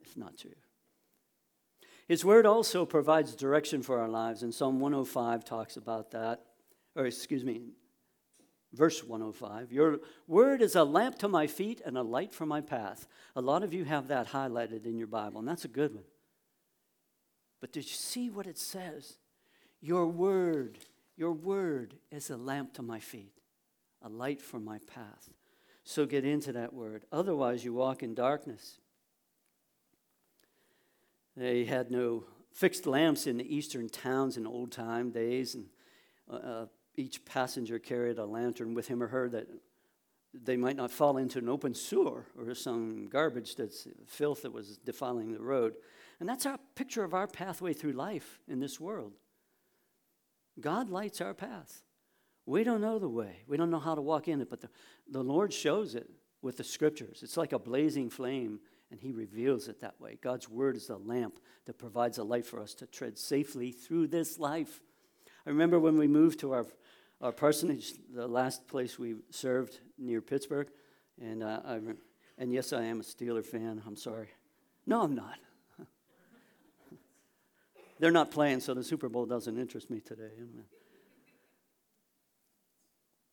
It's 0.00 0.16
not 0.16 0.38
true. 0.38 0.52
His 2.08 2.24
word 2.24 2.46
also 2.46 2.86
provides 2.86 3.34
direction 3.34 3.82
for 3.82 3.98
our 3.98 4.08
lives, 4.08 4.42
and 4.42 4.54
Psalm 4.54 4.80
105 4.80 5.44
talks 5.44 5.76
about 5.76 6.12
that. 6.12 6.40
Or, 6.96 7.04
excuse 7.04 7.44
me, 7.44 7.62
verse 8.74 9.02
105. 9.02 9.72
Your 9.72 10.00
word 10.26 10.60
is 10.60 10.74
a 10.74 10.84
lamp 10.84 11.18
to 11.20 11.28
my 11.28 11.46
feet 11.46 11.80
and 11.84 11.96
a 11.96 12.02
light 12.02 12.32
for 12.32 12.46
my 12.46 12.60
path. 12.60 13.06
A 13.36 13.40
lot 13.40 13.62
of 13.62 13.72
you 13.72 13.84
have 13.84 14.08
that 14.08 14.28
highlighted 14.28 14.84
in 14.84 14.98
your 14.98 15.06
Bible, 15.06 15.38
and 15.38 15.48
that's 15.48 15.64
a 15.64 15.68
good 15.68 15.94
one. 15.94 16.04
But 17.60 17.72
did 17.72 17.84
you 17.84 17.96
see 17.96 18.28
what 18.28 18.46
it 18.46 18.58
says? 18.58 19.16
Your 19.80 20.06
word, 20.06 20.78
your 21.16 21.32
word 21.32 21.94
is 22.10 22.30
a 22.30 22.36
lamp 22.36 22.74
to 22.74 22.82
my 22.82 23.00
feet, 23.00 23.40
a 24.02 24.08
light 24.08 24.42
for 24.42 24.58
my 24.58 24.78
path. 24.78 25.30
So 25.84 26.06
get 26.06 26.24
into 26.24 26.52
that 26.52 26.72
word. 26.72 27.04
Otherwise, 27.12 27.64
you 27.64 27.74
walk 27.74 28.02
in 28.02 28.14
darkness. 28.14 28.78
They 31.36 31.64
had 31.64 31.90
no 31.90 32.24
fixed 32.52 32.86
lamps 32.86 33.26
in 33.26 33.36
the 33.36 33.54
eastern 33.54 33.88
towns 33.88 34.36
in 34.36 34.46
old 34.46 34.72
time 34.72 35.10
days, 35.10 35.54
and 35.54 35.66
uh, 36.30 36.36
uh, 36.36 36.66
each 36.96 37.24
passenger 37.24 37.78
carried 37.78 38.18
a 38.18 38.24
lantern 38.24 38.74
with 38.74 38.88
him 38.88 39.02
or 39.02 39.08
her 39.08 39.28
that 39.28 39.48
they 40.32 40.56
might 40.56 40.76
not 40.76 40.90
fall 40.90 41.16
into 41.16 41.38
an 41.38 41.48
open 41.48 41.74
sewer 41.74 42.26
or 42.38 42.54
some 42.54 43.08
garbage 43.08 43.56
that's 43.56 43.86
filth 44.06 44.42
that 44.42 44.52
was 44.52 44.78
defiling 44.78 45.32
the 45.32 45.42
road. 45.42 45.74
And 46.20 46.28
that's 46.28 46.46
our 46.46 46.58
picture 46.74 47.04
of 47.04 47.14
our 47.14 47.26
pathway 47.26 47.72
through 47.72 47.92
life 47.92 48.40
in 48.48 48.60
this 48.60 48.80
world. 48.80 49.12
God 50.60 50.90
lights 50.90 51.20
our 51.20 51.34
path. 51.34 51.82
We 52.46 52.62
don't 52.62 52.80
know 52.80 52.98
the 52.98 53.08
way, 53.08 53.42
we 53.46 53.56
don't 53.56 53.70
know 53.70 53.78
how 53.78 53.94
to 53.94 54.02
walk 54.02 54.28
in 54.28 54.40
it, 54.40 54.50
but 54.50 54.60
the, 54.60 54.68
the 55.10 55.22
Lord 55.22 55.52
shows 55.52 55.94
it 55.94 56.10
with 56.42 56.58
the 56.58 56.64
scriptures. 56.64 57.20
It's 57.22 57.38
like 57.38 57.52
a 57.52 57.58
blazing 57.58 58.10
flame 58.10 58.60
and 58.90 59.00
he 59.00 59.12
reveals 59.12 59.66
it 59.66 59.80
that 59.80 60.00
way. 60.00 60.18
God's 60.20 60.48
word 60.48 60.76
is 60.76 60.90
a 60.90 60.96
lamp 60.96 61.38
that 61.64 61.78
provides 61.78 62.18
a 62.18 62.24
light 62.24 62.46
for 62.46 62.60
us 62.60 62.74
to 62.74 62.86
tread 62.86 63.18
safely 63.18 63.72
through 63.72 64.08
this 64.08 64.38
life. 64.38 64.80
I 65.46 65.50
remember 65.50 65.78
when 65.78 65.98
we 65.98 66.06
moved 66.06 66.40
to 66.40 66.52
our, 66.52 66.66
our 67.20 67.32
parsonage, 67.32 67.92
the 68.14 68.26
last 68.26 68.66
place 68.66 68.98
we 68.98 69.16
served 69.30 69.78
near 69.98 70.20
Pittsburgh, 70.20 70.68
and, 71.20 71.42
uh, 71.42 71.60
I, 71.64 71.80
and 72.38 72.52
yes, 72.52 72.72
I 72.72 72.84
am 72.84 73.00
a 73.00 73.02
Steeler 73.02 73.44
fan. 73.44 73.82
I'm 73.86 73.96
sorry. 73.96 74.28
No, 74.86 75.02
I'm 75.02 75.14
not. 75.14 75.38
They're 77.98 78.10
not 78.10 78.30
playing, 78.30 78.60
so 78.60 78.74
the 78.74 78.84
Super 78.84 79.08
Bowl 79.08 79.26
doesn't 79.26 79.58
interest 79.58 79.90
me 79.90 80.00
today 80.00 80.32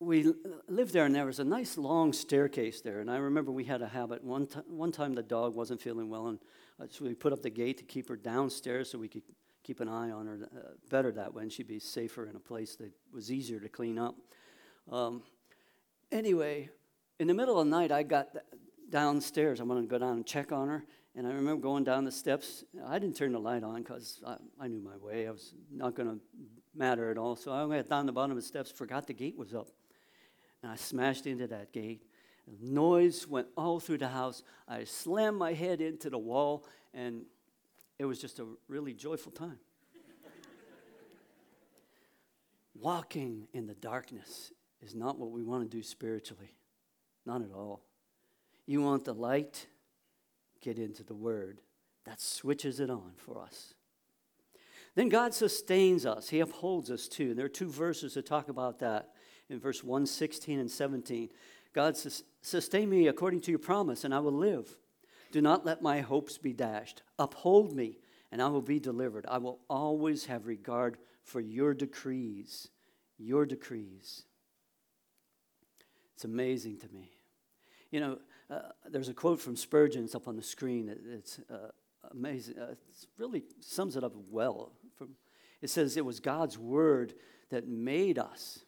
we 0.01 0.33
lived 0.67 0.93
there, 0.93 1.05
and 1.05 1.13
there 1.13 1.27
was 1.27 1.39
a 1.39 1.43
nice 1.43 1.77
long 1.77 2.11
staircase 2.11 2.81
there. 2.81 2.99
And 2.99 3.09
I 3.09 3.17
remember 3.17 3.51
we 3.51 3.63
had 3.63 3.83
a 3.83 3.87
habit. 3.87 4.23
One, 4.23 4.47
t- 4.47 4.59
one 4.67 4.91
time 4.91 5.13
the 5.13 5.21
dog 5.21 5.55
wasn't 5.55 5.79
feeling 5.79 6.09
well, 6.09 6.27
and 6.27 6.39
uh, 6.81 6.87
so 6.89 7.05
we 7.05 7.13
put 7.13 7.31
up 7.31 7.43
the 7.43 7.51
gate 7.51 7.77
to 7.77 7.83
keep 7.83 8.09
her 8.09 8.15
downstairs 8.15 8.89
so 8.89 8.97
we 8.97 9.07
could 9.07 9.21
keep 9.63 9.79
an 9.79 9.87
eye 9.87 10.11
on 10.11 10.27
her 10.27 10.39
uh, 10.55 10.59
better 10.89 11.11
that 11.11 11.33
way, 11.33 11.43
and 11.43 11.51
she'd 11.51 11.67
be 11.67 11.79
safer 11.79 12.25
in 12.25 12.35
a 12.35 12.39
place 12.39 12.75
that 12.77 12.91
was 13.13 13.31
easier 13.31 13.59
to 13.59 13.69
clean 13.69 13.97
up. 13.97 14.15
Um, 14.91 15.23
anyway, 16.11 16.69
in 17.19 17.27
the 17.27 17.33
middle 17.33 17.59
of 17.59 17.65
the 17.65 17.71
night, 17.71 17.91
I 17.91 18.03
got 18.03 18.29
downstairs. 18.89 19.59
I 19.59 19.63
wanted 19.63 19.81
to 19.81 19.87
go 19.87 19.97
down 19.97 20.17
and 20.17 20.25
check 20.25 20.51
on 20.51 20.67
her. 20.67 20.83
And 21.15 21.27
I 21.27 21.31
remember 21.31 21.61
going 21.61 21.83
down 21.83 22.05
the 22.05 22.11
steps. 22.11 22.63
I 22.87 22.97
didn't 22.97 23.17
turn 23.17 23.33
the 23.33 23.39
light 23.39 23.63
on 23.63 23.81
because 23.81 24.21
I, 24.25 24.37
I, 24.61 24.67
knew 24.67 24.79
my 24.79 24.95
way. 24.95 25.27
I 25.27 25.31
was 25.31 25.53
not 25.69 25.93
going 25.93 26.07
to 26.07 26.19
matter 26.73 27.11
at 27.11 27.17
all. 27.17 27.35
So 27.35 27.51
I 27.51 27.65
went 27.65 27.89
down 27.89 28.05
the 28.05 28.13
bottom 28.13 28.31
of 28.31 28.37
the 28.37 28.47
steps, 28.47 28.71
forgot 28.71 29.07
the 29.07 29.13
gate 29.13 29.37
was 29.37 29.53
up 29.53 29.67
and 30.61 30.71
I 30.71 30.75
smashed 30.75 31.27
into 31.27 31.47
that 31.47 31.73
gate. 31.73 32.03
Noise 32.59 33.27
went 33.27 33.47
all 33.55 33.79
through 33.79 33.99
the 33.99 34.07
house. 34.07 34.43
I 34.67 34.83
slammed 34.83 35.37
my 35.37 35.53
head 35.53 35.81
into 35.81 36.09
the 36.09 36.17
wall, 36.17 36.65
and 36.93 37.23
it 38.01 38.05
was 38.05 38.19
just 38.19 38.39
a 38.39 38.47
really 38.67 38.95
joyful 38.95 39.31
time. 39.31 39.59
Walking 42.73 43.47
in 43.53 43.67
the 43.67 43.75
darkness 43.75 44.51
is 44.81 44.95
not 44.95 45.19
what 45.19 45.29
we 45.29 45.43
want 45.43 45.69
to 45.69 45.77
do 45.77 45.83
spiritually, 45.83 46.55
not 47.27 47.43
at 47.43 47.51
all. 47.53 47.83
You 48.65 48.81
want 48.81 49.05
the 49.05 49.13
light, 49.13 49.67
get 50.61 50.79
into 50.79 51.03
the 51.03 51.13
Word. 51.13 51.61
That 52.05 52.19
switches 52.19 52.79
it 52.79 52.89
on 52.89 53.11
for 53.17 53.39
us. 53.39 53.75
Then 54.95 55.07
God 55.07 55.35
sustains 55.35 56.03
us, 56.03 56.29
He 56.29 56.39
upholds 56.39 56.89
us 56.89 57.07
too. 57.07 57.35
There 57.35 57.45
are 57.45 57.49
two 57.49 57.69
verses 57.69 58.15
that 58.15 58.25
talk 58.25 58.49
about 58.49 58.79
that 58.79 59.09
in 59.47 59.59
verse 59.59 59.83
1, 59.83 60.07
16, 60.07 60.57
and 60.57 60.71
17. 60.71 61.29
God, 61.71 61.95
says, 61.95 62.23
sustain 62.41 62.89
me 62.89 63.07
according 63.07 63.41
to 63.41 63.51
your 63.51 63.59
promise, 63.59 64.03
and 64.03 64.11
I 64.11 64.19
will 64.21 64.33
live. 64.33 64.75
Do 65.31 65.41
not 65.41 65.65
let 65.65 65.81
my 65.81 66.01
hopes 66.01 66.37
be 66.37 66.53
dashed. 66.53 67.01
Uphold 67.17 67.75
me, 67.75 67.97
and 68.31 68.41
I 68.41 68.47
will 68.47 68.61
be 68.61 68.79
delivered. 68.79 69.25
I 69.27 69.37
will 69.37 69.59
always 69.69 70.25
have 70.25 70.45
regard 70.45 70.97
for 71.23 71.39
your 71.39 71.73
decrees. 71.73 72.67
Your 73.17 73.45
decrees. 73.45 74.23
It's 76.15 76.25
amazing 76.25 76.79
to 76.79 76.89
me. 76.89 77.11
You 77.91 77.99
know, 77.99 78.17
uh, 78.49 78.69
there's 78.89 79.09
a 79.09 79.13
quote 79.13 79.39
from 79.39 79.55
Spurgeon, 79.55 80.03
it's 80.03 80.15
up 80.15 80.27
on 80.27 80.35
the 80.35 80.43
screen. 80.43 80.93
it's 81.07 81.39
uh, 81.49 81.69
amazing. 82.11 82.57
Uh, 82.59 82.71
it 82.71 82.79
really 83.17 83.43
sums 83.59 83.95
it 83.95 84.03
up 84.03 84.13
well. 84.29 84.73
From, 84.97 85.15
it 85.61 85.69
says, 85.69 85.97
It 85.97 86.05
was 86.05 86.19
God's 86.19 86.57
word 86.57 87.13
that 87.49 87.67
made 87.67 88.17
us 88.17 88.59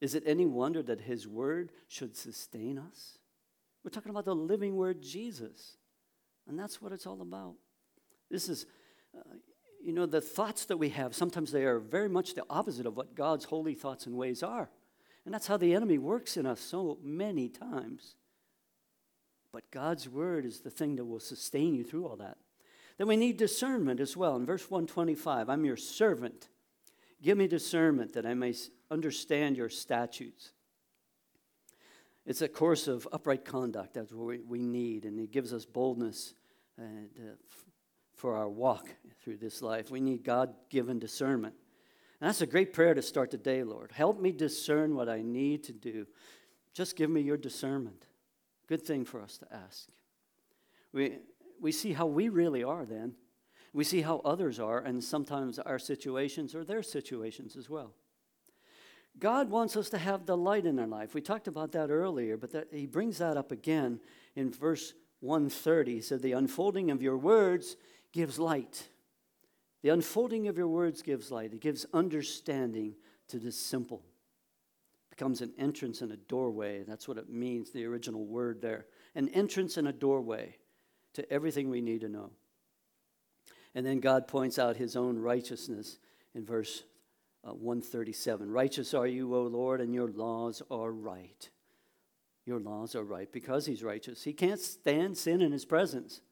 Is 0.00 0.14
it 0.14 0.22
any 0.26 0.46
wonder 0.46 0.82
that 0.82 1.00
his 1.00 1.26
word 1.26 1.72
should 1.88 2.16
sustain 2.16 2.78
us? 2.78 3.18
We're 3.82 3.90
talking 3.90 4.10
about 4.10 4.24
the 4.24 4.34
living 4.34 4.76
word, 4.76 5.02
Jesus. 5.02 5.76
And 6.48 6.58
that's 6.58 6.80
what 6.80 6.92
it's 6.92 7.06
all 7.06 7.20
about. 7.20 7.54
This 8.30 8.48
is, 8.48 8.66
uh, 9.16 9.34
you 9.82 9.92
know, 9.92 10.06
the 10.06 10.20
thoughts 10.20 10.64
that 10.66 10.76
we 10.76 10.88
have, 10.90 11.14
sometimes 11.14 11.52
they 11.52 11.64
are 11.64 11.78
very 11.78 12.08
much 12.08 12.34
the 12.34 12.44
opposite 12.48 12.86
of 12.86 12.96
what 12.96 13.14
God's 13.14 13.44
holy 13.44 13.74
thoughts 13.74 14.06
and 14.06 14.16
ways 14.16 14.42
are. 14.42 14.70
And 15.24 15.34
that's 15.34 15.46
how 15.46 15.56
the 15.56 15.74
enemy 15.74 15.98
works 15.98 16.36
in 16.36 16.46
us 16.46 16.60
so 16.60 16.98
many 17.02 17.48
times. 17.48 18.14
But 19.52 19.70
God's 19.70 20.08
word 20.08 20.44
is 20.44 20.60
the 20.60 20.70
thing 20.70 20.96
that 20.96 21.04
will 21.04 21.20
sustain 21.20 21.74
you 21.74 21.84
through 21.84 22.06
all 22.06 22.16
that. 22.16 22.38
Then 22.96 23.08
we 23.08 23.16
need 23.16 23.36
discernment 23.36 24.00
as 24.00 24.16
well. 24.16 24.36
In 24.36 24.44
verse 24.44 24.70
125, 24.70 25.48
I'm 25.48 25.64
your 25.64 25.76
servant. 25.76 26.48
Give 27.22 27.38
me 27.38 27.46
discernment 27.46 28.12
that 28.14 28.26
I 28.26 28.34
may 28.34 28.54
understand 28.90 29.56
your 29.56 29.68
statutes. 29.68 30.52
It's 32.26 32.42
a 32.42 32.48
course 32.48 32.88
of 32.88 33.08
upright 33.12 33.44
conduct. 33.44 33.94
That's 33.94 34.12
what 34.12 34.26
we, 34.26 34.38
we 34.40 34.62
need. 34.62 35.04
And 35.04 35.18
it 35.18 35.30
gives 35.30 35.52
us 35.52 35.64
boldness 35.64 36.34
and, 36.78 37.10
uh, 37.18 37.34
for 38.14 38.34
our 38.34 38.48
walk 38.48 38.88
through 39.22 39.36
this 39.36 39.62
life. 39.62 39.90
We 39.90 40.00
need 40.00 40.24
God 40.24 40.54
given 40.70 40.98
discernment. 40.98 41.54
And 42.20 42.28
that's 42.28 42.40
a 42.40 42.46
great 42.46 42.72
prayer 42.72 42.94
to 42.94 43.02
start 43.02 43.30
the 43.30 43.36
day, 43.36 43.62
Lord. 43.62 43.92
Help 43.92 44.20
me 44.20 44.32
discern 44.32 44.96
what 44.96 45.08
I 45.08 45.22
need 45.22 45.64
to 45.64 45.72
do. 45.72 46.06
Just 46.74 46.96
give 46.96 47.10
me 47.10 47.20
your 47.20 47.36
discernment. 47.36 48.06
Good 48.66 48.84
thing 48.84 49.04
for 49.04 49.20
us 49.20 49.38
to 49.38 49.46
ask. 49.52 49.88
We, 50.92 51.18
we 51.60 51.72
see 51.72 51.92
how 51.92 52.06
we 52.06 52.28
really 52.28 52.64
are 52.64 52.84
then. 52.84 53.14
We 53.72 53.84
see 53.84 54.00
how 54.00 54.20
others 54.24 54.58
are, 54.58 54.78
and 54.78 55.02
sometimes 55.02 55.58
our 55.58 55.78
situations 55.78 56.54
are 56.54 56.64
their 56.64 56.82
situations 56.82 57.56
as 57.56 57.68
well. 57.68 57.92
God 59.18 59.50
wants 59.50 59.76
us 59.76 59.90
to 59.90 59.98
have 59.98 60.26
the 60.26 60.36
light 60.36 60.64
in 60.64 60.78
our 60.78 60.86
life. 60.86 61.14
We 61.14 61.20
talked 61.20 61.48
about 61.48 61.72
that 61.72 61.90
earlier, 61.90 62.36
but 62.36 62.52
that, 62.52 62.68
he 62.72 62.86
brings 62.86 63.18
that 63.18 63.36
up 63.36 63.52
again 63.52 64.00
in 64.36 64.50
verse 64.50 64.94
130. 65.20 65.94
He 65.94 66.00
said, 66.00 66.22
The 66.22 66.32
unfolding 66.32 66.90
of 66.90 67.02
your 67.02 67.16
words 67.16 67.76
gives 68.12 68.38
light. 68.38 68.88
The 69.82 69.90
unfolding 69.90 70.48
of 70.48 70.56
your 70.56 70.68
words 70.68 71.02
gives 71.02 71.30
light. 71.30 71.52
It 71.52 71.60
gives 71.60 71.86
understanding 71.92 72.94
to 73.28 73.38
the 73.38 73.52
simple. 73.52 74.02
It 75.06 75.16
becomes 75.16 75.40
an 75.40 75.52
entrance 75.58 76.00
and 76.00 76.12
a 76.12 76.16
doorway. 76.16 76.82
That's 76.82 77.06
what 77.06 77.18
it 77.18 77.28
means, 77.28 77.70
the 77.70 77.84
original 77.84 78.24
word 78.24 78.60
there. 78.60 78.86
An 79.14 79.28
entrance 79.30 79.76
and 79.76 79.88
a 79.88 79.92
doorway 79.92 80.56
to 81.14 81.32
everything 81.32 81.70
we 81.70 81.80
need 81.80 82.00
to 82.02 82.08
know. 82.08 82.30
And 83.74 83.86
then 83.86 84.00
God 84.00 84.26
points 84.26 84.58
out 84.58 84.76
his 84.76 84.96
own 84.96 85.18
righteousness 85.18 85.98
in 86.34 86.44
verse 86.44 86.84
uh, 87.44 87.52
137. 87.52 88.50
Righteous 88.50 88.94
are 88.94 89.06
you, 89.06 89.34
O 89.34 89.42
Lord, 89.42 89.80
and 89.80 89.94
your 89.94 90.08
laws 90.08 90.62
are 90.70 90.90
right. 90.90 91.48
Your 92.48 92.60
laws 92.60 92.94
are 92.94 93.04
right 93.04 93.30
because 93.30 93.66
he's 93.66 93.82
righteous. 93.82 94.24
He 94.24 94.32
can't 94.32 94.58
stand 94.58 95.18
sin 95.18 95.42
in 95.42 95.52
his 95.52 95.66
presence. 95.66 96.22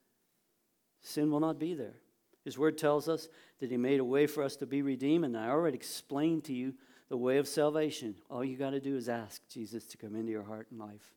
Sin 1.02 1.30
will 1.30 1.40
not 1.40 1.58
be 1.58 1.74
there. 1.74 1.96
His 2.42 2.56
word 2.56 2.78
tells 2.78 3.06
us 3.06 3.28
that 3.60 3.70
he 3.70 3.76
made 3.76 4.00
a 4.00 4.04
way 4.04 4.26
for 4.26 4.42
us 4.42 4.56
to 4.56 4.66
be 4.66 4.80
redeemed, 4.80 5.26
and 5.26 5.36
I 5.36 5.50
already 5.50 5.76
explained 5.76 6.44
to 6.44 6.54
you 6.54 6.72
the 7.10 7.18
way 7.18 7.36
of 7.36 7.46
salvation. 7.46 8.14
All 8.30 8.42
you 8.42 8.56
got 8.56 8.70
to 8.70 8.80
do 8.80 8.96
is 8.96 9.10
ask 9.10 9.46
Jesus 9.50 9.84
to 9.88 9.98
come 9.98 10.16
into 10.16 10.32
your 10.32 10.44
heart 10.44 10.68
and 10.70 10.80
life 10.80 11.12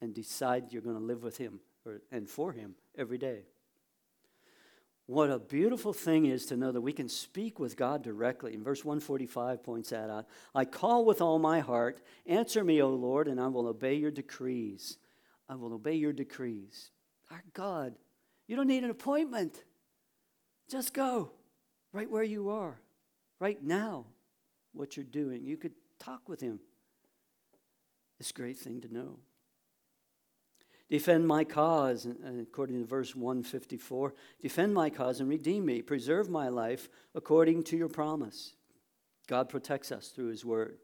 and 0.00 0.14
decide 0.14 0.72
you're 0.72 0.80
going 0.80 0.96
to 0.96 1.02
live 1.02 1.22
with 1.22 1.36
him 1.36 1.60
or, 1.84 2.00
and 2.10 2.26
for 2.26 2.52
him 2.52 2.76
every 2.96 3.18
day. 3.18 3.42
What 5.06 5.30
a 5.30 5.38
beautiful 5.38 5.92
thing 5.92 6.26
is 6.26 6.46
to 6.46 6.56
know 6.56 6.72
that 6.72 6.80
we 6.80 6.92
can 6.92 7.10
speak 7.10 7.58
with 7.58 7.76
God 7.76 8.02
directly. 8.02 8.54
And 8.54 8.64
verse 8.64 8.84
145 8.84 9.62
points 9.62 9.90
that 9.90 10.08
out. 10.08 10.26
I 10.54 10.64
call 10.64 11.04
with 11.04 11.20
all 11.20 11.38
my 11.38 11.60
heart, 11.60 12.00
answer 12.26 12.64
me, 12.64 12.80
O 12.80 12.88
Lord, 12.88 13.28
and 13.28 13.38
I 13.38 13.48
will 13.48 13.66
obey 13.66 13.94
your 13.94 14.10
decrees. 14.10 14.96
I 15.48 15.56
will 15.56 15.74
obey 15.74 15.94
your 15.94 16.14
decrees. 16.14 16.90
Our 17.30 17.44
God, 17.52 17.94
you 18.46 18.56
don't 18.56 18.66
need 18.66 18.84
an 18.84 18.90
appointment. 18.90 19.62
Just 20.70 20.94
go 20.94 21.32
right 21.92 22.10
where 22.10 22.22
you 22.22 22.48
are, 22.48 22.80
right 23.40 23.62
now, 23.62 24.06
what 24.72 24.96
you're 24.96 25.04
doing. 25.04 25.44
You 25.44 25.58
could 25.58 25.74
talk 25.98 26.28
with 26.30 26.40
Him. 26.40 26.60
It's 28.18 28.30
a 28.30 28.34
great 28.34 28.56
thing 28.56 28.80
to 28.80 28.92
know. 28.92 29.18
Defend 30.90 31.26
my 31.26 31.44
cause, 31.44 32.06
according 32.40 32.80
to 32.80 32.86
verse 32.86 33.16
154. 33.16 34.14
Defend 34.40 34.74
my 34.74 34.90
cause 34.90 35.20
and 35.20 35.28
redeem 35.28 35.64
me. 35.64 35.82
Preserve 35.82 36.28
my 36.28 36.48
life 36.48 36.88
according 37.14 37.62
to 37.64 37.76
your 37.76 37.88
promise. 37.88 38.54
God 39.26 39.48
protects 39.48 39.90
us 39.90 40.08
through 40.08 40.28
his 40.28 40.44
word. 40.44 40.78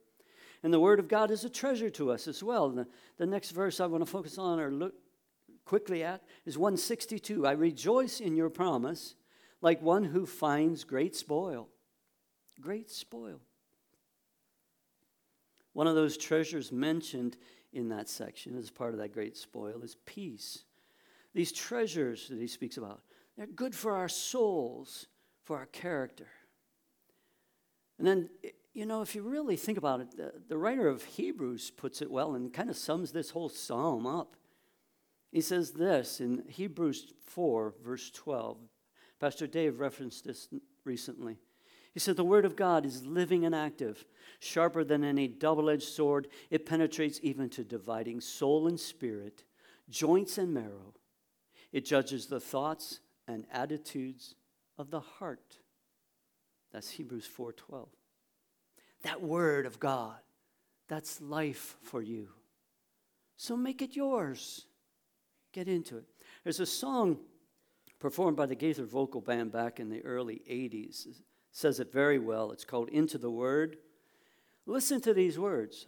And 0.62 0.72
the 0.72 0.80
word 0.80 0.98
of 0.98 1.08
God 1.08 1.30
is 1.30 1.44
a 1.44 1.50
treasure 1.50 1.90
to 1.90 2.10
us 2.10 2.26
as 2.26 2.42
well. 2.42 2.70
The, 2.70 2.86
the 3.18 3.26
next 3.26 3.50
verse 3.50 3.80
I 3.80 3.86
want 3.86 4.04
to 4.04 4.10
focus 4.10 4.38
on 4.38 4.58
or 4.58 4.70
look 4.70 4.94
quickly 5.64 6.02
at 6.02 6.22
is 6.44 6.58
162. 6.58 7.46
I 7.46 7.52
rejoice 7.52 8.20
in 8.20 8.36
your 8.36 8.50
promise 8.50 9.14
like 9.62 9.82
one 9.82 10.04
who 10.04 10.26
finds 10.26 10.84
great 10.84 11.14
spoil. 11.14 11.68
Great 12.60 12.90
spoil. 12.90 13.40
One 15.72 15.86
of 15.86 15.94
those 15.94 16.16
treasures 16.16 16.72
mentioned 16.72 17.36
in 17.72 17.88
that 17.90 18.08
section 18.08 18.56
as 18.56 18.70
part 18.70 18.92
of 18.92 18.98
that 18.98 19.12
great 19.12 19.36
spoil 19.36 19.82
is 19.82 19.96
peace. 20.06 20.64
These 21.34 21.52
treasures 21.52 22.28
that 22.28 22.38
he 22.38 22.46
speaks 22.46 22.76
about, 22.76 23.02
they're 23.36 23.46
good 23.46 23.74
for 23.74 23.94
our 23.94 24.08
souls, 24.08 25.06
for 25.44 25.56
our 25.56 25.66
character. 25.66 26.28
And 27.98 28.06
then, 28.06 28.30
you 28.72 28.86
know, 28.86 29.02
if 29.02 29.14
you 29.14 29.22
really 29.22 29.56
think 29.56 29.78
about 29.78 30.00
it, 30.00 30.16
the, 30.16 30.32
the 30.48 30.58
writer 30.58 30.88
of 30.88 31.04
Hebrews 31.04 31.70
puts 31.70 32.02
it 32.02 32.10
well 32.10 32.34
and 32.34 32.52
kind 32.52 32.70
of 32.70 32.76
sums 32.76 33.12
this 33.12 33.30
whole 33.30 33.48
psalm 33.48 34.06
up. 34.06 34.36
He 35.30 35.40
says 35.40 35.72
this 35.72 36.20
in 36.20 36.44
Hebrews 36.48 37.12
4, 37.26 37.74
verse 37.84 38.10
12. 38.10 38.58
Pastor 39.20 39.46
Dave 39.46 39.78
referenced 39.78 40.24
this 40.24 40.48
recently. 40.84 41.36
He 41.92 42.00
said, 42.00 42.16
The 42.16 42.24
Word 42.24 42.44
of 42.44 42.56
God 42.56 42.86
is 42.86 43.04
living 43.04 43.44
and 43.44 43.54
active, 43.54 44.04
sharper 44.38 44.84
than 44.84 45.02
any 45.02 45.26
double 45.26 45.68
edged 45.68 45.88
sword. 45.88 46.28
It 46.50 46.66
penetrates 46.66 47.18
even 47.22 47.48
to 47.50 47.64
dividing 47.64 48.20
soul 48.20 48.68
and 48.68 48.78
spirit, 48.78 49.44
joints 49.88 50.38
and 50.38 50.54
marrow. 50.54 50.94
It 51.72 51.84
judges 51.84 52.26
the 52.26 52.40
thoughts 52.40 53.00
and 53.26 53.46
attitudes 53.52 54.34
of 54.78 54.90
the 54.90 55.00
heart. 55.00 55.58
That's 56.72 56.90
Hebrews 56.90 57.26
4:12. 57.26 57.88
That 59.02 59.22
word 59.22 59.66
of 59.66 59.80
God, 59.80 60.20
that's 60.88 61.20
life 61.20 61.76
for 61.82 62.02
you. 62.02 62.28
So 63.36 63.56
make 63.56 63.82
it 63.82 63.96
yours. 63.96 64.66
Get 65.52 65.66
into 65.66 65.96
it. 65.96 66.04
There's 66.44 66.60
a 66.60 66.66
song 66.66 67.18
performed 67.98 68.36
by 68.36 68.46
the 68.46 68.54
Gaither 68.54 68.84
Vocal 68.84 69.20
Band 69.20 69.50
back 69.50 69.80
in 69.80 69.88
the 69.88 70.04
early 70.04 70.42
80s 70.48 71.22
says 71.52 71.80
it 71.80 71.92
very 71.92 72.18
well. 72.18 72.52
It's 72.52 72.64
called 72.64 72.88
Into 72.88 73.18
the 73.18 73.30
Word. 73.30 73.76
Listen 74.66 75.00
to 75.02 75.14
these 75.14 75.38
words. 75.38 75.86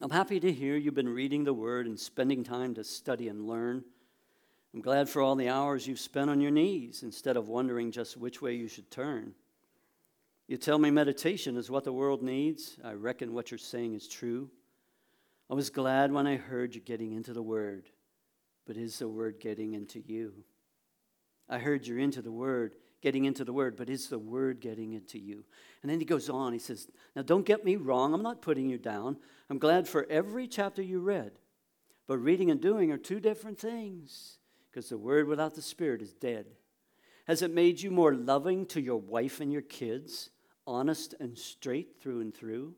I'm 0.00 0.10
happy 0.10 0.40
to 0.40 0.52
hear 0.52 0.76
you've 0.76 0.94
been 0.94 1.08
reading 1.08 1.44
the 1.44 1.54
Word 1.54 1.86
and 1.86 1.98
spending 1.98 2.44
time 2.44 2.74
to 2.74 2.84
study 2.84 3.28
and 3.28 3.46
learn. 3.46 3.84
I'm 4.74 4.82
glad 4.82 5.08
for 5.08 5.22
all 5.22 5.36
the 5.36 5.48
hours 5.48 5.86
you've 5.86 6.00
spent 6.00 6.28
on 6.28 6.40
your 6.40 6.50
knees 6.50 7.02
instead 7.02 7.36
of 7.36 7.48
wondering 7.48 7.90
just 7.90 8.16
which 8.16 8.42
way 8.42 8.54
you 8.54 8.68
should 8.68 8.90
turn. 8.90 9.34
You 10.48 10.58
tell 10.58 10.78
me 10.78 10.90
meditation 10.90 11.56
is 11.56 11.70
what 11.70 11.84
the 11.84 11.92
world 11.92 12.22
needs. 12.22 12.76
I 12.84 12.92
reckon 12.92 13.32
what 13.32 13.50
you're 13.50 13.58
saying 13.58 13.94
is 13.94 14.06
true. 14.06 14.50
I 15.48 15.54
was 15.54 15.70
glad 15.70 16.12
when 16.12 16.26
I 16.26 16.36
heard 16.36 16.74
you 16.74 16.80
getting 16.80 17.12
into 17.12 17.32
the 17.32 17.42
Word, 17.42 17.88
but 18.66 18.76
is 18.76 18.98
the 18.98 19.08
Word 19.08 19.40
getting 19.40 19.74
into 19.74 20.00
you? 20.00 20.44
I 21.48 21.58
heard 21.58 21.86
you're 21.86 21.98
into 21.98 22.20
the 22.20 22.32
Word 22.32 22.74
getting 23.06 23.24
into 23.24 23.44
the 23.44 23.52
word, 23.52 23.76
but 23.76 23.88
is 23.88 24.08
the 24.08 24.18
word 24.18 24.58
getting 24.58 24.92
into 24.92 25.16
you? 25.16 25.44
And 25.80 25.88
then 25.88 26.00
he 26.00 26.04
goes 26.04 26.28
on, 26.28 26.52
he 26.52 26.58
says, 26.58 26.88
Now 27.14 27.22
don't 27.22 27.46
get 27.46 27.64
me 27.64 27.76
wrong, 27.76 28.12
I'm 28.12 28.22
not 28.22 28.42
putting 28.42 28.68
you 28.68 28.78
down. 28.78 29.16
I'm 29.48 29.60
glad 29.60 29.86
for 29.86 30.08
every 30.10 30.48
chapter 30.48 30.82
you 30.82 30.98
read. 30.98 31.30
But 32.08 32.18
reading 32.18 32.50
and 32.50 32.60
doing 32.60 32.90
are 32.90 32.98
two 32.98 33.20
different 33.20 33.60
things 33.60 34.38
because 34.68 34.88
the 34.88 34.98
word 34.98 35.28
without 35.28 35.54
the 35.54 35.62
spirit 35.62 36.02
is 36.02 36.14
dead. 36.14 36.46
Has 37.28 37.42
it 37.42 37.52
made 37.52 37.80
you 37.80 37.92
more 37.92 38.12
loving 38.12 38.66
to 38.66 38.80
your 38.80 38.98
wife 38.98 39.40
and 39.40 39.52
your 39.52 39.62
kids, 39.62 40.30
honest 40.66 41.14
and 41.20 41.38
straight 41.38 42.00
through 42.02 42.22
and 42.22 42.34
through? 42.34 42.74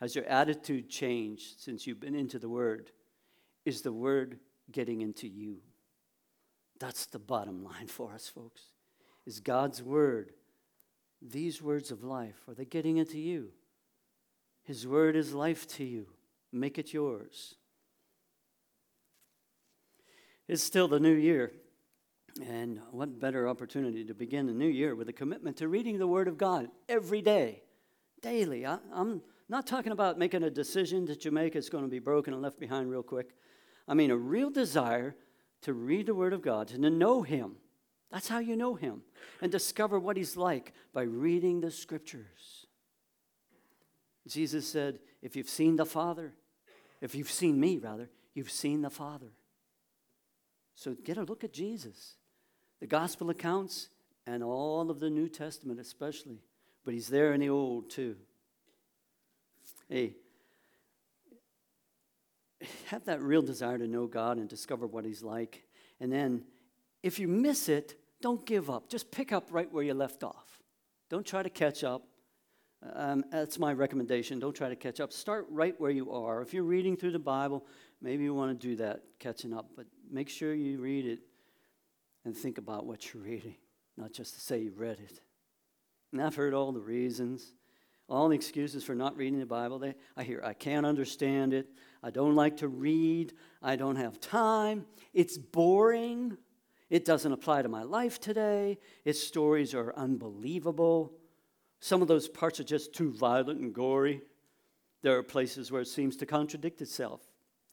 Has 0.00 0.16
your 0.16 0.24
attitude 0.24 0.90
changed 0.90 1.60
since 1.60 1.86
you've 1.86 2.00
been 2.00 2.16
into 2.16 2.40
the 2.40 2.48
word? 2.48 2.90
Is 3.64 3.82
the 3.82 3.92
word 3.92 4.40
getting 4.72 5.00
into 5.00 5.28
you? 5.28 5.58
That's 6.80 7.06
the 7.06 7.20
bottom 7.20 7.62
line 7.62 7.86
for 7.86 8.10
us, 8.10 8.26
folks 8.26 8.71
is 9.26 9.40
God's 9.40 9.82
word. 9.82 10.32
These 11.20 11.62
words 11.62 11.90
of 11.90 12.02
life, 12.02 12.36
are 12.48 12.54
they 12.54 12.64
getting 12.64 12.96
into 12.96 13.18
you? 13.18 13.50
His 14.64 14.86
word 14.86 15.16
is 15.16 15.32
life 15.32 15.66
to 15.76 15.84
you. 15.84 16.06
Make 16.52 16.78
it 16.78 16.92
yours. 16.92 17.54
It's 20.48 20.62
still 20.62 20.88
the 20.88 21.00
new 21.00 21.14
year. 21.14 21.52
And 22.46 22.80
what 22.90 23.20
better 23.20 23.48
opportunity 23.48 24.04
to 24.04 24.14
begin 24.14 24.46
the 24.46 24.52
new 24.52 24.68
year 24.68 24.94
with 24.94 25.08
a 25.08 25.12
commitment 25.12 25.58
to 25.58 25.68
reading 25.68 25.98
the 25.98 26.06
Word 26.06 26.28
of 26.28 26.38
God 26.38 26.68
every 26.88 27.20
day, 27.20 27.62
daily. 28.22 28.64
I, 28.64 28.78
am 28.94 29.22
Not 29.48 29.66
talking 29.66 29.92
about 29.92 30.18
making 30.18 30.42
a 30.42 30.50
decision 30.50 31.04
that 31.06 31.24
you 31.24 31.30
make 31.30 31.54
it's 31.54 31.68
going 31.68 31.84
to 31.84 31.90
be 31.90 31.98
broken 31.98 32.32
and 32.32 32.42
left 32.42 32.58
behind 32.58 32.90
real 32.90 33.02
quick. 33.02 33.34
I 33.86 33.94
mean, 33.94 34.10
a 34.10 34.16
real 34.16 34.50
desire 34.50 35.14
to 35.62 35.74
read 35.74 36.06
the 36.06 36.14
Word 36.14 36.32
of 36.32 36.42
God 36.42 36.70
and 36.72 36.82
to 36.82 36.90
know 36.90 37.22
Him. 37.22 37.56
That's 38.12 38.28
how 38.28 38.40
you 38.40 38.56
know 38.56 38.74
Him 38.74 39.02
and 39.40 39.50
discover 39.50 39.98
what 39.98 40.18
He's 40.18 40.36
like 40.36 40.74
by 40.92 41.02
reading 41.02 41.60
the 41.60 41.70
Scriptures. 41.70 42.66
Jesus 44.28 44.68
said, 44.68 44.98
If 45.22 45.34
you've 45.34 45.48
seen 45.48 45.76
the 45.76 45.86
Father, 45.86 46.34
if 47.00 47.14
you've 47.14 47.30
seen 47.30 47.58
me, 47.58 47.78
rather, 47.78 48.10
you've 48.34 48.50
seen 48.50 48.82
the 48.82 48.90
Father. 48.90 49.32
So 50.74 50.94
get 51.02 51.16
a 51.16 51.22
look 51.22 51.42
at 51.42 51.54
Jesus. 51.54 52.16
The 52.80 52.86
gospel 52.86 53.30
accounts 53.30 53.88
and 54.26 54.42
all 54.42 54.90
of 54.90 55.00
the 55.00 55.10
New 55.10 55.28
Testament, 55.28 55.80
especially, 55.80 56.42
but 56.84 56.92
He's 56.92 57.08
there 57.08 57.32
in 57.32 57.40
the 57.40 57.48
Old 57.48 57.90
too. 57.90 58.16
Hey, 59.88 60.16
have 62.88 63.06
that 63.06 63.22
real 63.22 63.42
desire 63.42 63.78
to 63.78 63.86
know 63.86 64.06
God 64.06 64.36
and 64.36 64.48
discover 64.48 64.86
what 64.86 65.06
He's 65.06 65.22
like. 65.22 65.64
And 65.98 66.12
then, 66.12 66.44
if 67.02 67.18
you 67.18 67.26
miss 67.26 67.68
it, 67.68 67.96
don't 68.22 68.44
give 68.46 68.70
up. 68.70 68.88
Just 68.88 69.10
pick 69.10 69.32
up 69.32 69.48
right 69.50 69.70
where 69.70 69.84
you 69.84 69.94
left 69.94 70.24
off. 70.24 70.60
Don't 71.10 71.26
try 71.26 71.42
to 71.42 71.50
catch 71.50 71.84
up. 71.84 72.02
Um, 72.94 73.24
that's 73.30 73.58
my 73.58 73.72
recommendation. 73.72 74.38
Don't 74.38 74.54
try 74.54 74.68
to 74.68 74.76
catch 74.76 74.98
up. 74.98 75.12
Start 75.12 75.46
right 75.50 75.74
where 75.78 75.90
you 75.90 76.10
are. 76.12 76.40
If 76.40 76.54
you're 76.54 76.64
reading 76.64 76.96
through 76.96 77.12
the 77.12 77.18
Bible, 77.18 77.66
maybe 78.00 78.24
you 78.24 78.34
want 78.34 78.58
to 78.58 78.66
do 78.66 78.76
that, 78.76 79.02
catching 79.18 79.52
up, 79.52 79.66
but 79.76 79.86
make 80.10 80.28
sure 80.28 80.54
you 80.54 80.80
read 80.80 81.04
it 81.04 81.20
and 82.24 82.36
think 82.36 82.58
about 82.58 82.86
what 82.86 83.12
you're 83.12 83.22
reading, 83.22 83.56
not 83.96 84.12
just 84.12 84.34
to 84.34 84.40
say 84.40 84.58
you 84.58 84.72
read 84.74 84.98
it. 84.98 85.20
And 86.12 86.22
I've 86.22 86.34
heard 86.34 86.54
all 86.54 86.72
the 86.72 86.80
reasons 86.80 87.52
all 88.12 88.28
the 88.28 88.34
excuses 88.34 88.84
for 88.84 88.94
not 88.94 89.16
reading 89.16 89.40
the 89.40 89.46
Bible. 89.46 89.78
They, 89.78 89.94
I 90.16 90.22
hear, 90.22 90.42
I 90.44 90.52
can't 90.52 90.84
understand 90.84 91.54
it. 91.54 91.68
I 92.02 92.10
don't 92.10 92.34
like 92.34 92.58
to 92.58 92.68
read. 92.68 93.32
I 93.62 93.76
don't 93.76 93.96
have 93.96 94.20
time. 94.20 94.84
It's 95.14 95.38
boring. 95.38 96.36
It 96.92 97.06
doesn't 97.06 97.32
apply 97.32 97.62
to 97.62 97.70
my 97.70 97.84
life 97.84 98.20
today. 98.20 98.78
Its 99.06 99.18
stories 99.18 99.72
are 99.72 99.94
unbelievable. 99.96 101.14
Some 101.80 102.02
of 102.02 102.06
those 102.06 102.28
parts 102.28 102.60
are 102.60 102.64
just 102.64 102.92
too 102.92 103.10
violent 103.10 103.60
and 103.60 103.72
gory. 103.72 104.20
There 105.00 105.16
are 105.16 105.22
places 105.22 105.72
where 105.72 105.80
it 105.80 105.88
seems 105.88 106.18
to 106.18 106.26
contradict 106.26 106.82
itself. 106.82 107.22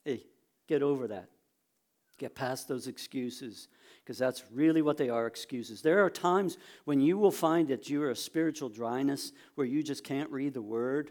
Hey, 0.06 0.24
get 0.68 0.82
over 0.82 1.06
that. 1.08 1.28
Get 2.16 2.34
past 2.34 2.66
those 2.66 2.86
excuses 2.86 3.68
because 4.02 4.16
that's 4.16 4.42
really 4.50 4.80
what 4.80 4.96
they 4.96 5.10
are 5.10 5.26
excuses. 5.26 5.82
There 5.82 6.02
are 6.02 6.08
times 6.08 6.56
when 6.86 7.02
you 7.02 7.18
will 7.18 7.30
find 7.30 7.68
that 7.68 7.90
you're 7.90 8.12
a 8.12 8.16
spiritual 8.16 8.70
dryness 8.70 9.32
where 9.54 9.66
you 9.66 9.82
just 9.82 10.02
can't 10.02 10.30
read 10.30 10.54
the 10.54 10.62
word. 10.62 11.10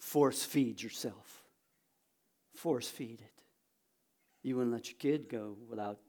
Force 0.00 0.44
feed 0.44 0.82
yourself. 0.82 1.44
Force 2.56 2.88
feed 2.88 3.20
it. 3.20 3.42
You 4.42 4.56
wouldn't 4.56 4.74
let 4.74 4.88
your 4.88 4.98
kid 4.98 5.28
go 5.28 5.56
without 5.70 6.00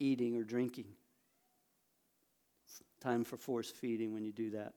eating 0.00 0.36
or 0.36 0.42
drinking. 0.42 0.86
Time 3.00 3.24
for 3.24 3.36
force 3.36 3.70
feeding 3.70 4.12
when 4.12 4.24
you 4.24 4.32
do 4.32 4.50
that. 4.50 4.74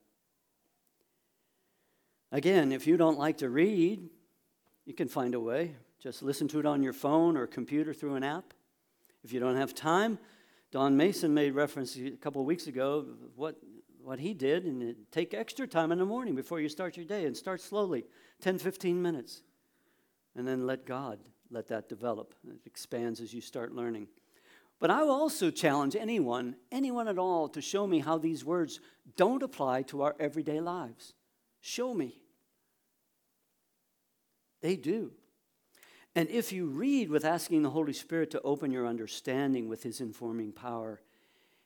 Again, 2.32 2.72
if 2.72 2.88
you 2.88 2.96
don't 2.96 3.18
like 3.18 3.38
to 3.40 3.50
read, 3.50 4.10
you 4.86 4.94
can 4.94 5.08
find 5.08 5.34
a 5.36 5.40
way. 5.40 5.76
Just 6.00 6.24
listen 6.24 6.48
to 6.50 6.60
it 6.60 6.66
on 6.66 6.84
your 6.84 6.94
phone 6.94 7.38
or 7.38 7.48
computer 7.48 7.94
through 7.94 8.16
an 8.16 8.24
app. 8.24 8.54
If 9.24 9.34
you 9.34 9.40
don't 9.40 9.56
have 9.56 9.74
time, 9.74 10.20
Don 10.72 10.98
Mason 10.98 11.34
made 11.34 11.54
reference 11.54 11.98
a 11.98 12.12
couple 12.12 12.42
of 12.42 12.48
weeks 12.48 12.68
ago 12.68 13.06
what 13.36 13.58
what 14.04 14.20
he 14.20 14.34
did 14.34 14.66
and 14.66 14.96
take 15.12 15.34
extra 15.34 15.66
time 15.66 15.92
in 15.92 15.98
the 15.98 16.06
morning 16.06 16.36
before 16.36 16.60
you 16.60 16.68
start 16.68 16.98
your 16.98 17.06
day 17.06 17.26
and 17.26 17.36
start 17.38 17.62
slowly 17.62 18.04
10 18.42 18.58
15 18.58 19.02
minutes 19.02 19.44
and 20.36 20.46
then 20.46 20.68
let 20.68 20.86
god 20.86 21.20
let 21.50 21.68
that 21.68 21.88
develop 21.88 22.34
it 22.50 22.58
expands 22.66 23.22
as 23.22 23.34
you 23.34 23.40
start 23.40 23.74
learning 23.74 24.08
but 24.84 24.92
i 24.92 25.02
will 25.02 25.12
also 25.12 25.50
challenge 25.50 25.96
anyone 25.96 26.56
anyone 26.72 27.08
at 27.08 27.18
all 27.18 27.48
to 27.48 27.62
show 27.62 27.88
me 27.88 28.00
how 28.00 28.18
these 28.18 28.44
words 28.44 28.82
don't 29.16 29.42
apply 29.42 29.82
to 29.82 30.02
our 30.02 30.16
everyday 30.20 30.60
lives 30.60 31.14
show 31.62 31.94
me 31.94 32.18
they 34.62 34.76
do 34.76 35.12
and 36.16 36.30
if 36.30 36.52
you 36.52 36.68
read 36.68 37.10
with 37.10 37.26
asking 37.26 37.64
the 37.64 37.72
Holy 37.72 37.94
Spirit 37.94 38.30
to 38.32 38.42
open 38.42 38.72
your 38.72 38.86
understanding 38.86 39.68
with 39.68 39.82
His 39.82 40.00
informing 40.00 40.52
power, 40.52 41.02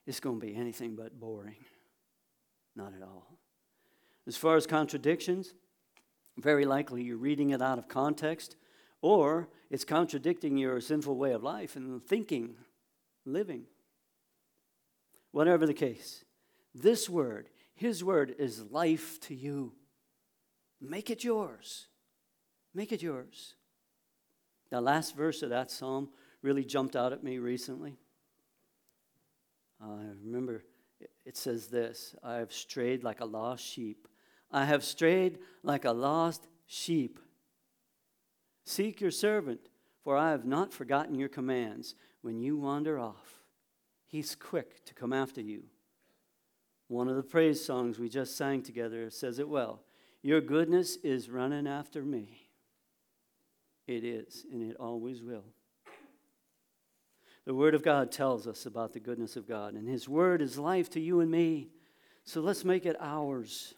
it's 0.06 0.20
going 0.20 0.40
to 0.40 0.46
be 0.46 0.56
anything 0.56 0.96
but 0.96 1.20
boring. 1.20 1.64
Not 2.74 2.94
at 2.94 3.02
all. 3.02 3.38
As 4.26 4.36
far 4.36 4.56
as 4.56 4.66
contradictions, 4.66 5.54
very 6.38 6.64
likely 6.64 7.02
you're 7.02 7.16
reading 7.16 7.50
it 7.50 7.60
out 7.60 7.78
of 7.78 7.88
context, 7.88 8.56
or 9.02 9.48
it's 9.70 9.84
contradicting 9.84 10.56
your 10.56 10.80
sinful 10.80 11.16
way 11.16 11.32
of 11.32 11.42
life 11.42 11.76
and 11.76 12.02
thinking, 12.02 12.54
living. 13.28 13.64
Whatever 15.30 15.66
the 15.66 15.74
case, 15.74 16.24
this 16.74 17.08
word, 17.08 17.48
His 17.74 18.02
word, 18.02 18.34
is 18.38 18.70
life 18.70 19.20
to 19.22 19.34
you. 19.34 19.74
Make 20.80 21.10
it 21.10 21.24
yours. 21.24 21.88
Make 22.74 22.92
it 22.92 23.02
yours. 23.02 23.54
The 24.70 24.80
last 24.80 25.16
verse 25.16 25.42
of 25.42 25.50
that 25.50 25.70
psalm 25.70 26.10
really 26.42 26.64
jumped 26.64 26.96
out 26.96 27.12
at 27.12 27.24
me 27.24 27.38
recently. 27.38 27.98
I 29.80 30.04
remember 30.24 30.64
it 31.24 31.36
says 31.36 31.68
this 31.68 32.14
I 32.22 32.36
have 32.36 32.52
strayed 32.52 33.04
like 33.04 33.20
a 33.20 33.24
lost 33.24 33.64
sheep. 33.64 34.08
I 34.50 34.64
have 34.64 34.82
strayed 34.82 35.38
like 35.62 35.84
a 35.84 35.92
lost 35.92 36.46
sheep. 36.66 37.18
Seek 38.64 39.00
your 39.00 39.10
servant, 39.10 39.68
for 40.08 40.16
I 40.16 40.30
have 40.30 40.46
not 40.46 40.72
forgotten 40.72 41.16
your 41.16 41.28
commands. 41.28 41.94
When 42.22 42.40
you 42.40 42.56
wander 42.56 42.98
off, 42.98 43.42
he's 44.06 44.34
quick 44.34 44.82
to 44.86 44.94
come 44.94 45.12
after 45.12 45.42
you. 45.42 45.64
One 46.86 47.08
of 47.08 47.16
the 47.16 47.22
praise 47.22 47.62
songs 47.62 47.98
we 47.98 48.08
just 48.08 48.34
sang 48.34 48.62
together 48.62 49.10
says 49.10 49.38
it 49.38 49.50
well 49.50 49.82
Your 50.22 50.40
goodness 50.40 50.96
is 51.04 51.28
running 51.28 51.66
after 51.66 52.02
me. 52.02 52.48
It 53.86 54.02
is, 54.02 54.46
and 54.50 54.70
it 54.70 54.78
always 54.80 55.22
will. 55.22 55.44
The 57.44 57.52
Word 57.52 57.74
of 57.74 57.82
God 57.82 58.10
tells 58.10 58.46
us 58.46 58.64
about 58.64 58.94
the 58.94 59.00
goodness 59.00 59.36
of 59.36 59.46
God, 59.46 59.74
and 59.74 59.86
His 59.86 60.08
Word 60.08 60.40
is 60.40 60.56
life 60.58 60.88
to 60.92 61.00
you 61.00 61.20
and 61.20 61.30
me. 61.30 61.68
So 62.24 62.40
let's 62.40 62.64
make 62.64 62.86
it 62.86 62.96
ours. 62.98 63.74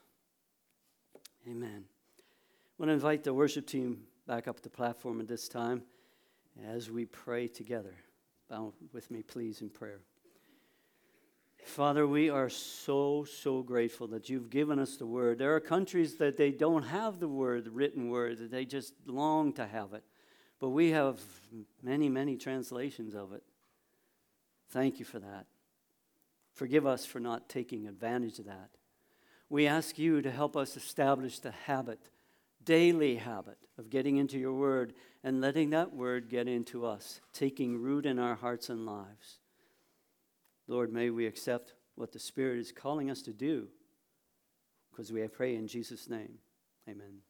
Amen. 1.48 1.86
I 1.88 2.74
want 2.78 2.90
to 2.90 2.94
invite 2.94 3.24
the 3.24 3.34
worship 3.34 3.66
team 3.66 4.02
back 4.28 4.46
up 4.46 4.60
the 4.60 4.70
platform 4.70 5.18
at 5.20 5.26
this 5.26 5.48
time 5.48 5.82
as 6.68 6.90
we 6.90 7.04
pray 7.04 7.48
together. 7.48 7.94
Bow 8.48 8.72
with 8.92 9.10
me, 9.10 9.22
please, 9.22 9.60
in 9.60 9.70
prayer. 9.70 10.00
Father, 11.64 12.06
we 12.06 12.30
are 12.30 12.48
so, 12.48 13.24
so 13.24 13.62
grateful 13.62 14.08
that 14.08 14.28
you've 14.28 14.50
given 14.50 14.78
us 14.78 14.96
the 14.96 15.06
word. 15.06 15.38
There 15.38 15.54
are 15.54 15.60
countries 15.60 16.16
that 16.16 16.36
they 16.36 16.50
don't 16.50 16.84
have 16.84 17.20
the 17.20 17.28
word, 17.28 17.64
the 17.64 17.70
written 17.70 18.08
word, 18.08 18.38
that 18.38 18.50
they 18.50 18.64
just 18.64 18.94
long 19.06 19.52
to 19.54 19.66
have 19.66 19.92
it. 19.92 20.02
But 20.58 20.70
we 20.70 20.90
have 20.90 21.20
many, 21.82 22.08
many 22.08 22.36
translations 22.36 23.14
of 23.14 23.32
it. 23.32 23.42
Thank 24.70 24.98
you 24.98 25.04
for 25.04 25.18
that. 25.18 25.46
Forgive 26.54 26.86
us 26.86 27.06
for 27.06 27.20
not 27.20 27.48
taking 27.48 27.86
advantage 27.86 28.38
of 28.38 28.46
that. 28.46 28.70
We 29.48 29.66
ask 29.66 29.98
you 29.98 30.22
to 30.22 30.30
help 30.30 30.56
us 30.56 30.76
establish 30.76 31.38
the 31.38 31.50
habit, 31.50 32.10
daily 32.64 33.16
habit, 33.16 33.58
of 33.80 33.90
getting 33.90 34.18
into 34.18 34.38
your 34.38 34.52
word 34.52 34.92
and 35.24 35.40
letting 35.40 35.70
that 35.70 35.92
word 35.92 36.28
get 36.28 36.46
into 36.46 36.84
us, 36.84 37.20
taking 37.32 37.80
root 37.80 38.04
in 38.06 38.18
our 38.18 38.34
hearts 38.34 38.68
and 38.68 38.84
lives. 38.84 39.38
Lord, 40.68 40.92
may 40.92 41.10
we 41.10 41.26
accept 41.26 41.72
what 41.96 42.12
the 42.12 42.18
Spirit 42.18 42.58
is 42.58 42.72
calling 42.72 43.10
us 43.10 43.22
to 43.22 43.32
do 43.32 43.68
because 44.90 45.10
we 45.10 45.26
pray 45.28 45.56
in 45.56 45.66
Jesus' 45.66 46.08
name. 46.08 46.38
Amen. 46.88 47.22